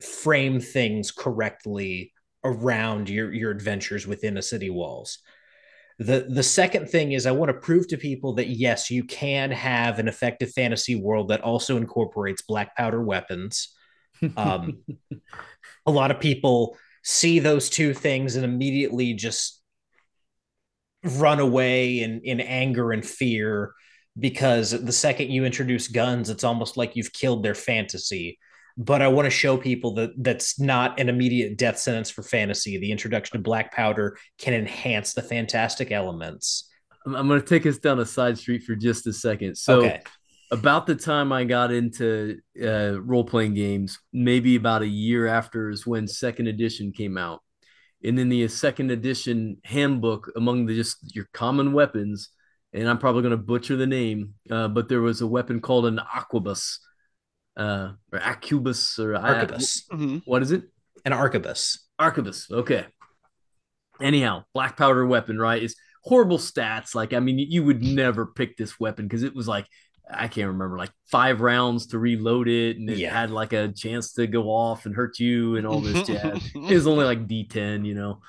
[0.00, 2.12] frame things correctly
[2.44, 5.18] around your your adventures within a city walls.
[5.98, 9.50] The the second thing is I want to prove to people that yes, you can
[9.52, 13.74] have an effective fantasy world that also incorporates black powder weapons.
[14.36, 14.84] Um,
[15.86, 19.60] a lot of people see those two things and immediately just
[21.04, 23.72] run away in in anger and fear
[24.18, 28.38] because the second you introduce guns it's almost like you've killed their fantasy.
[28.78, 32.78] But i want to show people that that's not an immediate death sentence for fantasy.
[32.78, 36.70] The introduction of black powder can enhance the fantastic elements.
[37.04, 39.56] I'm, I'm going to take us down a side street for just a second.
[39.56, 40.00] So, okay
[40.52, 45.70] about the time I got into uh, role playing games, maybe about a year after
[45.70, 47.40] is when second edition came out.
[48.04, 52.28] And in the second edition handbook, among the just your common weapons,
[52.72, 55.86] and I'm probably going to butcher the name, uh, but there was a weapon called
[55.86, 56.78] an arquebus,
[57.56, 59.82] uh, or acubus, or arquebus.
[59.90, 60.22] Mhm.
[60.26, 60.64] What is it?
[61.04, 62.50] an arquebus Arquebus.
[62.50, 62.86] Okay.
[64.00, 65.62] Anyhow, black powder weapon, right?
[65.62, 66.94] Is horrible stats.
[66.94, 69.66] Like, I mean, you would never pick this weapon because it was like
[70.10, 73.12] I can't remember, like five rounds to reload it, and it Yeah.
[73.18, 76.50] had like a chance to go off and hurt you and all this jazz.
[76.54, 78.20] it was only like D10, you know.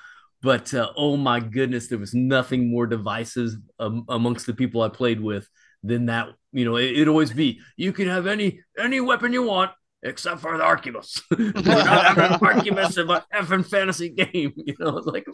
[0.42, 4.88] But uh, oh my goodness, there was nothing more divisive um, amongst the people I
[4.90, 5.48] played with
[5.82, 6.28] than that.
[6.52, 9.72] You know, it, it'd always be you can have any any weapon you want
[10.02, 11.22] except for the arquebus.
[11.38, 14.52] We're not having an arquebus in my effing fantasy game.
[14.56, 15.26] You know, it's like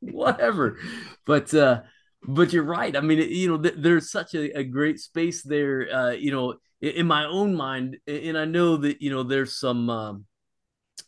[0.00, 0.78] whatever.
[1.26, 1.82] But uh,
[2.26, 2.96] but you're right.
[2.96, 5.88] I mean, it, you know, th- there's such a, a great space there.
[5.92, 9.58] Uh, you know, in, in my own mind, and I know that you know there's
[9.58, 10.26] some um,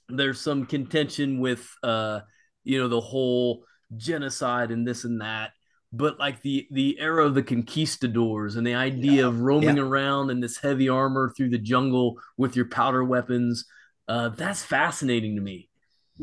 [0.09, 2.21] there's some contention with uh,
[2.65, 3.65] you know the whole
[3.97, 5.53] genocide and this and that.
[5.93, 9.83] But like the the era of the conquistadors and the idea of roaming Yeah.
[9.83, 13.65] around in this heavy armor through the jungle with your powder weapons,
[14.07, 15.69] uh, that's fascinating to me.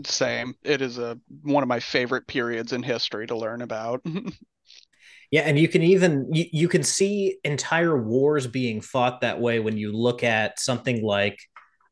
[0.06, 0.56] Same.
[0.64, 4.06] It is a one of my favorite periods in history to learn about.
[5.32, 9.60] Yeah, and you can even you, you can see entire wars being fought that way
[9.60, 11.40] when you look at something like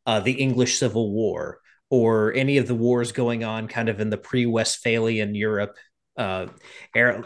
[0.05, 1.59] uh, the English Civil War
[1.89, 5.75] or any of the wars going on kind of in the pre-Westphalian Europe
[6.17, 6.47] uh,
[6.95, 7.23] era.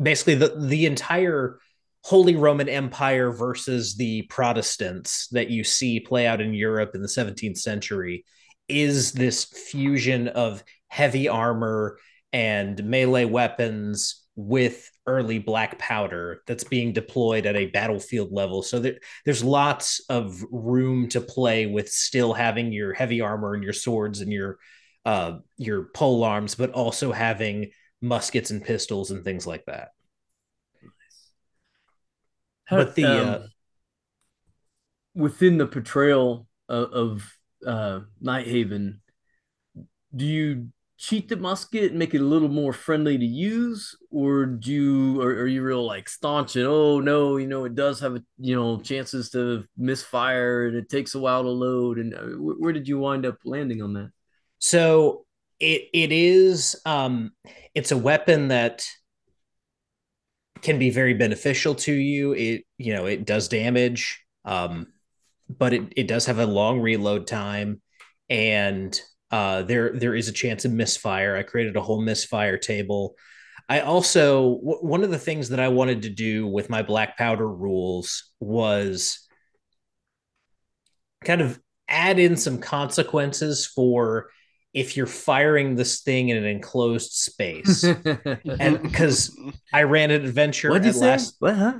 [0.00, 1.58] Basically, the the entire
[2.02, 7.08] Holy Roman Empire versus the Protestants that you see play out in Europe in the
[7.08, 8.24] 17th century
[8.68, 11.98] is this fusion of heavy armor
[12.32, 18.62] and melee weapons with early black powder that's being deployed at a battlefield level.
[18.62, 23.62] So there, there's lots of room to play with still having your heavy armor and
[23.62, 24.58] your swords and your
[25.04, 27.70] uh, your pole arms, but also having
[28.02, 29.90] muskets and pistols and things like that.
[32.68, 33.46] But the Um, uh,
[35.14, 37.32] within the portrayal of, of
[37.66, 39.00] uh, Nighthaven,
[40.14, 44.46] do you cheat the musket and make it a little more friendly to use, or
[44.46, 48.00] do you, or are you real like staunch and oh no, you know it does
[48.00, 52.14] have a, you know chances to misfire and it takes a while to load, and
[52.14, 54.10] uh, wh- where did you wind up landing on that?
[54.58, 55.26] So
[55.60, 57.32] it it is um
[57.74, 58.86] it's a weapon that
[60.62, 62.32] can be very beneficial to you.
[62.32, 64.86] It you know it does damage, um,
[65.48, 67.82] but it it does have a long reload time,
[68.30, 68.98] and
[69.30, 71.36] uh, there there is a chance of misfire.
[71.36, 73.16] I created a whole misfire table.
[73.68, 77.18] I also w- one of the things that I wanted to do with my black
[77.18, 79.26] powder rules was
[81.24, 81.58] kind of
[81.88, 84.30] add in some consequences for
[84.72, 87.82] if you're firing this thing in an enclosed space.
[88.60, 89.36] and because
[89.72, 91.74] I ran an adventure at last What, huh?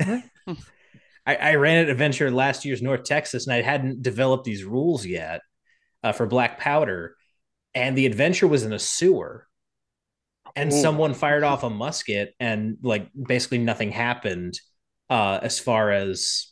[0.47, 0.57] What?
[1.26, 5.05] I, I ran an adventure last year's North Texas and I hadn't developed these rules
[5.05, 5.42] yet
[6.03, 7.16] uh, for black powder.
[7.77, 9.47] And the adventure was in a sewer.
[10.57, 10.81] And Ooh.
[10.81, 14.59] someone fired off a musket and like basically nothing happened
[15.11, 16.49] uh, as far as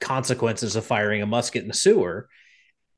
[0.00, 2.28] consequences of firing a musket in a sewer.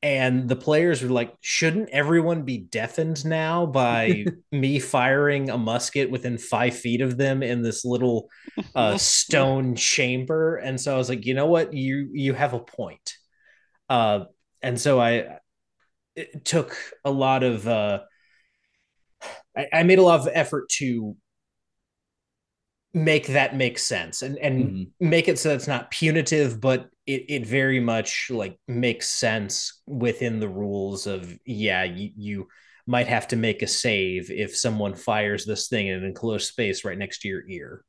[0.03, 6.11] And the players were like, shouldn't everyone be deafened now by me firing a musket
[6.11, 8.31] within five feet of them in this little
[8.75, 10.57] uh, stone chamber?
[10.57, 11.75] And so I was like, you know what?
[11.75, 13.17] You you have a point.
[13.91, 14.25] Uh,
[14.63, 15.39] and so I
[16.17, 18.01] it took a lot of uh,
[19.57, 21.17] I, I made a lot of effort to
[22.95, 24.91] make that make sense and and Mhm.
[25.01, 30.41] make it so it's not punitive, but it, it very much like makes sense within
[30.41, 32.49] the rules of yeah, you, you
[32.87, 36.85] might have to make a save if someone fires this thing in an enclosed space
[36.85, 37.85] right next to your ear.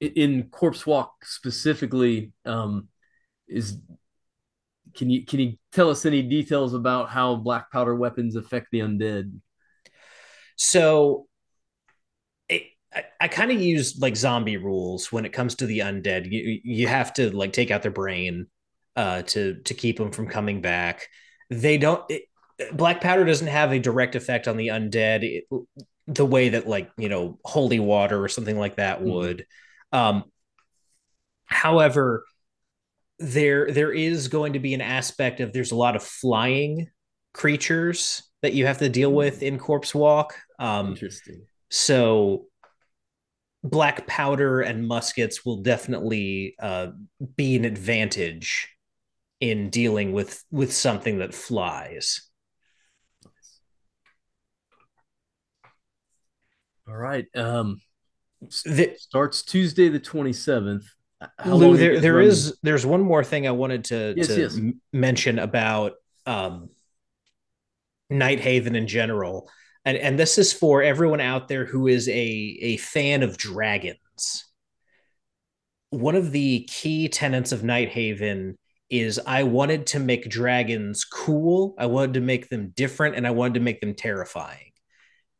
[0.00, 2.88] in Corpse Walk specifically, um,
[3.48, 3.78] is
[4.94, 8.80] can you can you tell us any details about how black powder weapons affect the
[8.80, 9.32] undead?
[10.56, 11.26] So
[12.48, 16.30] it, I, I kind of use like zombie rules when it comes to the undead.
[16.30, 18.46] You you have to like take out their brain
[18.96, 21.08] uh, to to keep them from coming back.
[21.50, 22.04] They don't.
[22.10, 22.24] It,
[22.72, 25.44] black powder doesn't have a direct effect on the undead it,
[26.06, 29.10] the way that like you know holy water or something like that Mhm.
[29.12, 29.46] would.
[29.92, 30.24] Um,
[31.46, 32.24] however,
[33.18, 36.88] there there is going to be an aspect of there's a lot of flying
[37.32, 40.34] creatures that you have to deal with in corpse walk.
[40.58, 41.46] Um, Interesting.
[41.70, 42.46] so
[43.62, 46.88] black powder and muskets will definitely uh,
[47.36, 48.68] be an advantage
[49.40, 52.28] in dealing with with something that flies.
[56.86, 57.26] All right.
[57.34, 57.80] Um,
[58.64, 60.84] The, starts Tuesday the twenty seventh.
[61.46, 64.56] Lou, there there is there's one more thing I wanted to Yes, to yes.
[64.56, 65.92] m- mention about
[66.26, 66.68] um,
[68.10, 69.48] Nighthaven in general,
[69.84, 74.44] and and this is for everyone out there who is a a fan of dragons.
[75.90, 78.56] One of the key tenets of Nighthaven
[78.90, 81.74] is I wanted to make dragons cool.
[81.78, 84.72] I wanted to make them different, and I wanted to make them terrifying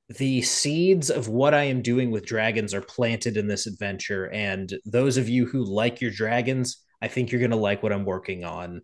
[0.08, 4.30] the seeds of what I am doing with dragons are planted in this adventure.
[4.30, 7.92] And those of you who like your dragons, I think you're going to like what
[7.92, 8.82] I'm working on.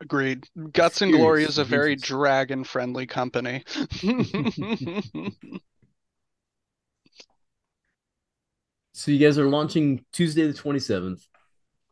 [0.00, 0.46] Agreed.
[0.72, 3.64] Guts and Glory is a very dragon-friendly company.
[8.96, 11.26] So you guys are launching Tuesday the twenty seventh.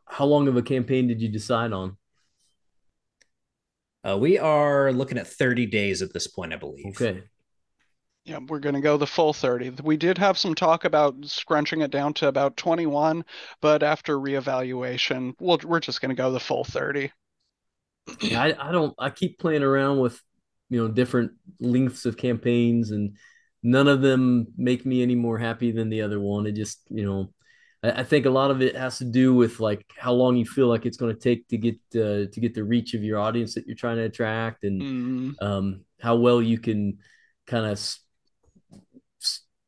[0.05, 1.97] How long of a campaign did you decide on?
[4.05, 6.87] Uh, we are looking at 30 days at this point, I believe.
[6.87, 7.23] Okay.
[8.25, 9.69] Yeah, we're gonna go the full 30.
[9.81, 13.23] We did have some talk about scrunching it down to about 21,
[13.61, 17.13] but after reevaluation, we'll, we're just gonna go the full 30.
[18.21, 20.19] Yeah, I, I don't I keep playing around with
[20.69, 23.17] you know different lengths of campaigns and
[23.63, 26.45] none of them make me any more happy than the other one.
[26.45, 27.33] It just, you know,
[27.83, 30.45] I, I think a lot of it has to do with like how long you
[30.45, 33.19] feel like it's going to take to get uh, to get the reach of your
[33.19, 36.99] audience that you're trying to attract and Mm, um, how well you can
[37.47, 37.79] kind of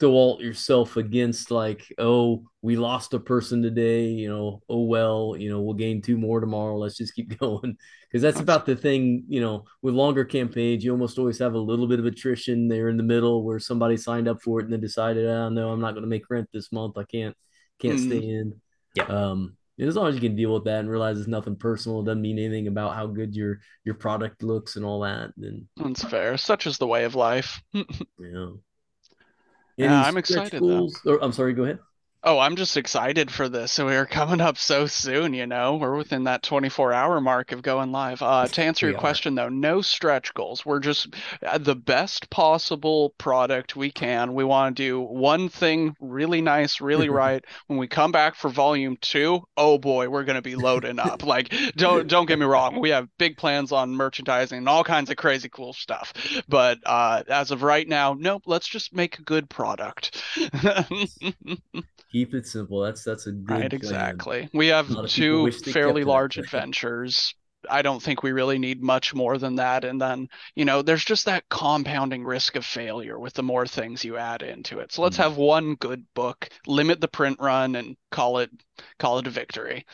[0.05, 5.49] stall yourself against like oh we lost a person today you know oh well you
[5.49, 7.75] know we'll gain two more tomorrow let's just keep going
[8.07, 11.59] because that's about the thing you know with longer campaigns you almost always have a
[11.59, 14.73] little bit of attrition there in the middle where somebody signed up for it and
[14.73, 17.35] then decided oh no i'm not going to make rent this month i can't
[17.79, 18.05] can't Mhm.
[18.05, 18.53] stay in
[18.93, 19.05] Yeah.
[19.05, 22.01] um and as long as you can deal with that and realize it's nothing personal
[22.01, 25.67] it doesn't mean anything about how good your your product looks and all that then
[25.77, 26.37] that's fair.
[26.37, 27.61] Such is the way of life.
[27.73, 28.61] you
[29.77, 31.79] Yeah, I'm excited, goals- or, i'm sorry go ahead
[32.27, 33.71] Oh, I'm just excited for this.
[33.71, 35.75] So we're coming up so soon, you know.
[35.75, 38.21] We're within that 24 hour mark of going live.
[38.23, 38.99] Uh, to answer We your are.
[38.99, 40.65] question though, no stretch goals.
[40.65, 41.13] We're just
[41.45, 44.33] uh, the best possible product we can.
[44.33, 47.45] We want to do one thing really nice, really right.
[47.67, 51.23] When we come back for volume two, oh boy, we're gonna be loading up.
[51.35, 55.09] Like, don't don't get me wrong, we have big plans on merchandising and all kinds
[55.09, 56.13] of crazy cool stuff.
[56.47, 58.43] But uh, as of right now, nope.
[58.45, 60.21] Let's just make a good product.
[62.15, 63.81] Keep it simple that's that's a good Right, plan.
[63.81, 64.49] exactly.
[64.53, 67.35] We have A lot of people two fairly kept it that large adventures
[67.69, 69.83] I don't think we really need much more than that.
[69.83, 74.03] And then, you know, there's just that compounding risk of failure with the more things
[74.03, 74.91] you add into it.
[74.91, 75.23] So let's mm-hmm.
[75.23, 78.51] have one good book, limit the print run, and call it
[78.99, 79.85] call it a victory.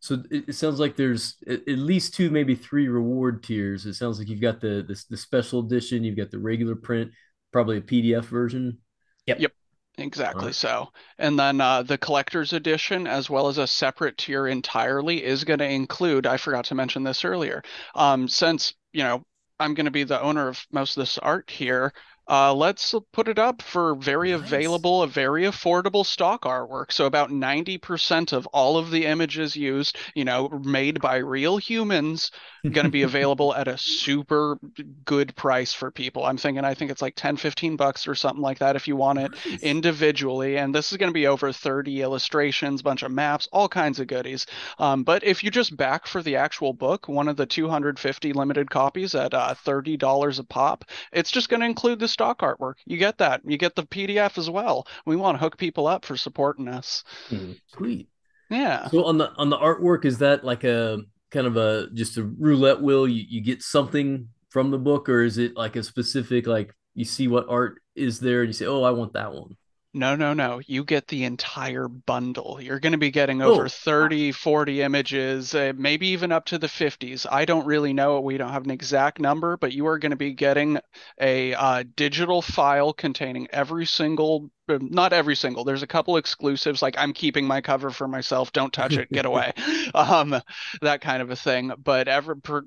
[0.00, 3.86] So it, sounds like there's at least two, maybe three reward tiers.
[3.86, 7.10] It sounds like you've got the the, the special edition, you've got the regular print,
[7.50, 8.78] probably a PDF version.
[9.26, 9.40] Yep.
[9.40, 9.52] Yep.
[9.98, 10.54] Exactly right.
[10.54, 10.92] so.
[11.18, 15.58] And then uh, the collector's edition, as well as a separate tier entirely, is going
[15.60, 17.62] to include, I forgot to mention this earlier,
[17.94, 19.24] um, since, you know,
[19.58, 21.94] I'm going to be the owner of most of this art here,
[22.28, 24.40] uh, let's put it up for very nice.
[24.40, 26.90] available, a very affordable stock artwork.
[26.90, 32.32] So about 90% of all of the images used, you know, made by real humans,
[32.72, 34.58] going to be available at a super
[35.04, 36.24] good price for people.
[36.24, 38.96] I'm thinking, I think it's like 10, 15 bucks or something like that if you
[38.96, 39.62] want it nice.
[39.62, 40.58] individually.
[40.58, 44.08] And this is going to be over 30 illustrations, bunch of maps, all kinds of
[44.08, 44.46] goodies.
[44.78, 48.68] Um, but if you just back for the actual book, one of the 250 limited
[48.68, 52.76] copies at uh, $30 a pop, it's just going to include this stock artwork.
[52.86, 53.42] You get that.
[53.44, 54.86] You get the PDF as well.
[55.04, 57.04] We want to hook people up for supporting us.
[57.28, 57.52] Mm-hmm.
[57.76, 58.08] Sweet.
[58.48, 58.88] Yeah.
[58.88, 61.00] So on the on the artwork, is that like a
[61.30, 63.06] kind of a just a roulette wheel?
[63.06, 67.04] You you get something from the book, or is it like a specific like you
[67.04, 69.56] see what art is there and you say, oh, I want that one.
[69.96, 70.60] No, no, no.
[70.66, 72.58] You get the entire bundle.
[72.60, 73.68] You're going to be getting over oh.
[73.68, 77.24] 30, 40 images, uh, maybe even up to the 50s.
[77.30, 78.20] I don't really know.
[78.20, 80.78] We don't have an exact number, but you are going to be getting
[81.18, 86.96] a uh, digital file containing every single not every single there's a couple exclusives like
[86.98, 89.52] i'm keeping my cover for myself don't touch it get away
[89.94, 90.40] um
[90.82, 92.62] that kind of a thing but ever per,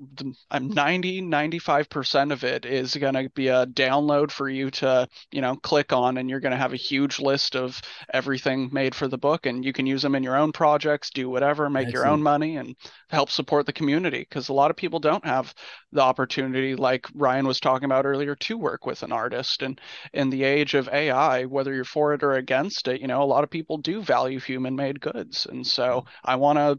[0.50, 5.40] i'm 90 95% of it is going to be a download for you to you
[5.40, 7.80] know click on and you're going to have a huge list of
[8.12, 11.28] everything made for the book and you can use them in your own projects do
[11.28, 12.04] whatever make Excellent.
[12.04, 12.74] your own money and
[13.08, 15.54] help support the community because a lot of people don't have
[15.92, 19.80] the opportunity like ryan was talking about earlier to work with an artist and
[20.12, 23.24] in the age of ai whether you're for it or against it, you know, a
[23.24, 25.46] lot of people do value human made goods.
[25.50, 26.08] And so mm-hmm.
[26.24, 26.78] I want to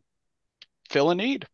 [0.90, 1.46] fill a need.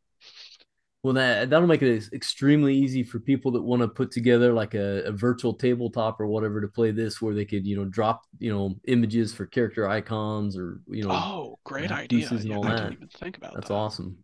[1.04, 4.74] Well, that that'll make it extremely easy for people that want to put together like
[4.74, 8.24] a, a, virtual tabletop or whatever to play this, where they could, you know, drop,
[8.40, 11.12] you know, images for character icons or you know.
[11.12, 12.28] Oh, great idea!
[12.30, 12.80] And all yeah, that.
[12.80, 13.74] I didn't even think about That's that.
[13.76, 14.18] awesome.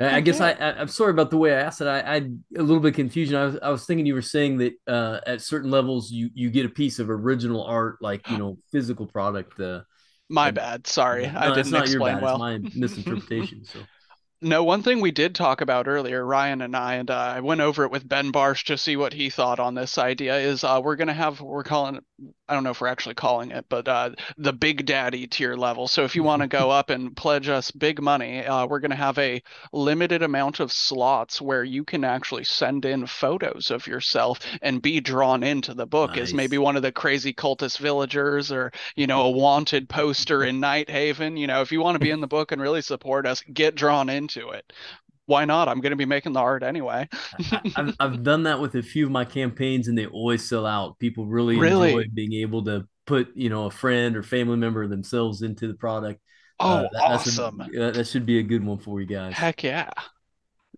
[0.00, 1.86] I guess I, I am sorry about the way I asked it.
[1.86, 3.36] I, I a little bit confusion.
[3.36, 6.50] I was I was thinking you were saying that uh, at certain levels you you
[6.50, 9.60] get a piece of original art, like you know physical product.
[9.60, 9.82] Uh,
[10.28, 10.86] my bad.
[10.86, 12.42] Sorry, no, I didn't explain well.
[12.42, 13.64] It's my misinterpretation.
[13.64, 13.80] So
[14.42, 17.60] no, one thing we did talk about earlier, Ryan and I, and uh, I went
[17.60, 20.38] over it with Ben Barsh to see what he thought on this idea.
[20.38, 22.04] Is uh, we're gonna have we're calling it,
[22.50, 25.86] I don't know if we're actually calling it, but uh, the Big Daddy tier level.
[25.86, 28.96] So if you want to go up and pledge us big money, uh, we're gonna
[28.96, 29.40] have a
[29.72, 35.00] limited amount of slots where you can actually send in photos of yourself and be
[35.00, 36.22] drawn into the book nice.
[36.22, 40.58] as maybe one of the crazy cultist villagers or you know a wanted poster in
[40.60, 41.36] Nighthaven.
[41.36, 43.76] You know, if you want to be in the book and really support us, get
[43.76, 44.72] drawn into it
[45.30, 45.68] why not?
[45.68, 47.08] I'm going to be making the art anyway.
[47.76, 50.98] I've, I've done that with a few of my campaigns, and they always sell out.
[50.98, 51.92] People really, really?
[51.92, 55.74] enjoy being able to put, you know, a friend or family member themselves into the
[55.74, 56.20] product.
[56.58, 57.60] Oh, uh, that, awesome!
[57.60, 59.32] A, that should be a good one for you guys.
[59.34, 59.90] Heck yeah!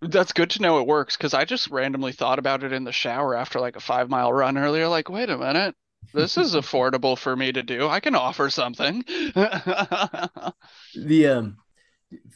[0.02, 2.92] That's good to know it works because I just randomly thought about it in the
[2.92, 4.86] shower after like a five mile run earlier.
[4.86, 5.74] Like, wait a minute,
[6.12, 7.88] this is affordable for me to do.
[7.88, 9.02] I can offer something.
[9.34, 10.52] the
[11.26, 11.56] um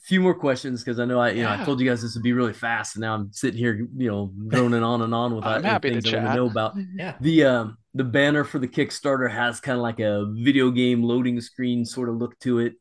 [0.03, 1.57] few more questions because I know I you yeah.
[1.57, 3.89] know I told you guys this would be really fast, and now I'm sitting here
[3.97, 6.47] you know droning on and on without I'm happy things to I want to know
[6.47, 6.75] about.
[6.97, 7.15] Yeah.
[7.21, 11.41] The um the banner for the Kickstarter has kind of like a video game loading
[11.41, 12.75] screen sort of look to it.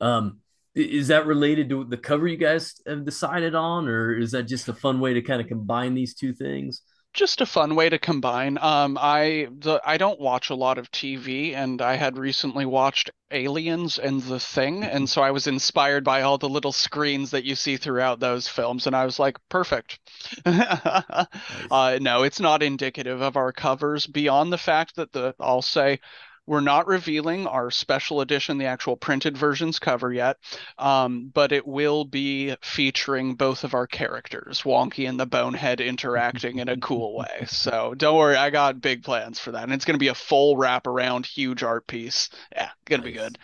[0.00, 0.40] Um,
[0.74, 4.68] is that related to the cover you guys have decided on, or is that just
[4.68, 6.82] a fun way to kind of combine these two things?
[7.16, 8.58] Just a fun way to combine.
[8.58, 13.10] Um, I the I don't watch a lot of TV, and I had recently watched
[13.30, 17.44] Aliens and The Thing, and so I was inspired by all the little screens that
[17.44, 19.98] you see throughout those films, and I was like, perfect.
[20.46, 21.26] nice.
[21.70, 26.00] uh, no, it's not indicative of our covers beyond the fact that the I'll say
[26.46, 30.36] we're not revealing our special edition, the actual printed version's cover yet,
[30.78, 36.58] um, but it will be featuring both of our characters, Wonkee and the Bonehead, interacting
[36.58, 37.44] in a cool way.
[37.46, 40.14] So don't worry, I got big plans for that, and it's going to be a
[40.14, 42.30] full wraparound, huge art piece.
[42.52, 43.38] Yeah, gonna be good.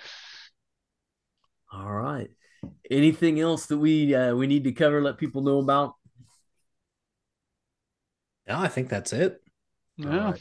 [1.73, 2.31] All right.
[2.91, 5.03] Anything else that we uh, we need to cover?
[5.03, 5.95] Let people know about.
[8.47, 9.43] No, I think that's it.
[9.97, 10.35] Yeah.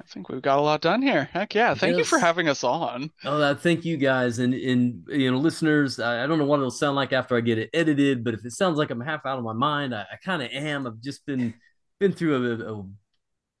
[0.00, 1.28] I think we've got a lot done here.
[1.32, 1.74] Heck yeah.
[1.74, 1.98] Thank yes.
[1.98, 3.10] you for having us on.
[3.24, 4.38] Oh, uh, thank you guys.
[4.38, 7.40] And, and you know, listeners, I, I, don't know what it'll sound like after I
[7.40, 10.02] get it edited, but if it sounds like I'm half out of my mind, I,
[10.02, 10.86] I kind of am.
[10.86, 11.54] I've just been,
[11.98, 12.86] been through a, a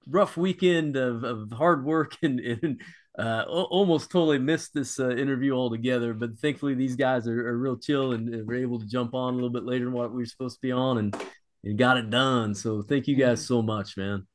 [0.08, 2.80] rough weekend of, of hard work and, and
[3.18, 6.12] uh, almost totally missed this uh, interview altogether.
[6.12, 9.36] But thankfully, these guys are, are real chill and were able to jump on a
[9.36, 11.16] little bit later than what we were supposed to be on and,
[11.64, 12.54] and got it done.
[12.54, 14.26] So thank you guys so much, man.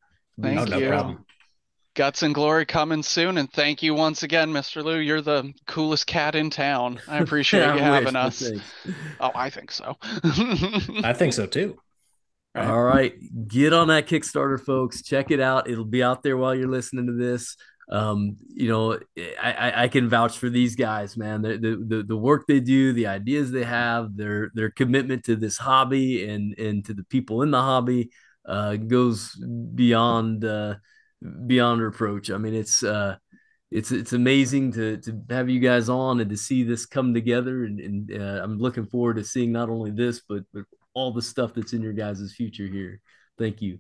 [0.42, 0.82] Thank oh, you.
[0.82, 1.26] No problem.
[1.94, 4.84] Guts and Glory coming soon, and thank you once again, Mr.
[4.84, 5.00] Lou.
[5.00, 7.02] You're the coolest cat in town.
[7.08, 8.50] I appreciate you having us.
[9.20, 9.98] Oh, I think so.
[11.04, 11.78] I think so too.
[12.56, 12.68] Right.
[12.68, 13.14] All right,
[13.48, 15.02] get on that Kickstarter, folks.
[15.02, 15.70] Check it out.
[15.70, 17.56] It'll be out there while you're listening to this.
[17.90, 18.98] Um, you know,
[19.42, 21.42] I, I can vouch for these guys, man.
[21.42, 25.58] The, the the work they do, the ideas they have, their their commitment to this
[25.58, 28.12] hobby and and to the people in the hobby
[28.46, 29.36] uh, goes
[29.76, 30.46] beyond.
[30.46, 30.76] Uh,
[31.48, 32.32] beyond reproach.
[32.32, 33.16] I mean, it's uh,
[33.70, 37.64] it's it's amazing to to have you guys on and to see this come together.
[37.64, 41.22] And, and uh, I'm looking forward to seeing not only this but but all the
[41.22, 43.00] stuff that's in your guys' future here.
[43.38, 43.80] Thank you.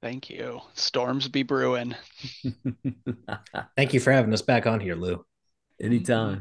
[0.00, 0.60] Thank you.
[0.74, 1.94] Storms be brewing.
[3.76, 5.24] Thank you for having us back on here, Lou.
[5.80, 6.40] Anytime.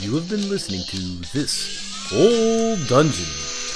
[0.00, 0.96] You have been listening to
[1.32, 3.26] This Old Dungeon,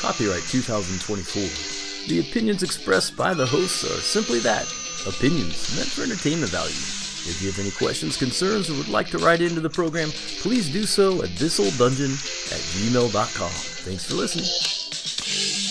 [0.00, 1.79] copyright 2024.
[2.10, 4.64] The opinions expressed by the hosts are simply that
[5.06, 6.74] opinions meant for entertainment value.
[6.74, 10.10] If you have any questions, concerns, or would like to write into the program,
[10.40, 12.10] please do so at thisolddungeon
[12.50, 13.50] at gmail.com.
[13.50, 15.69] Thanks for listening.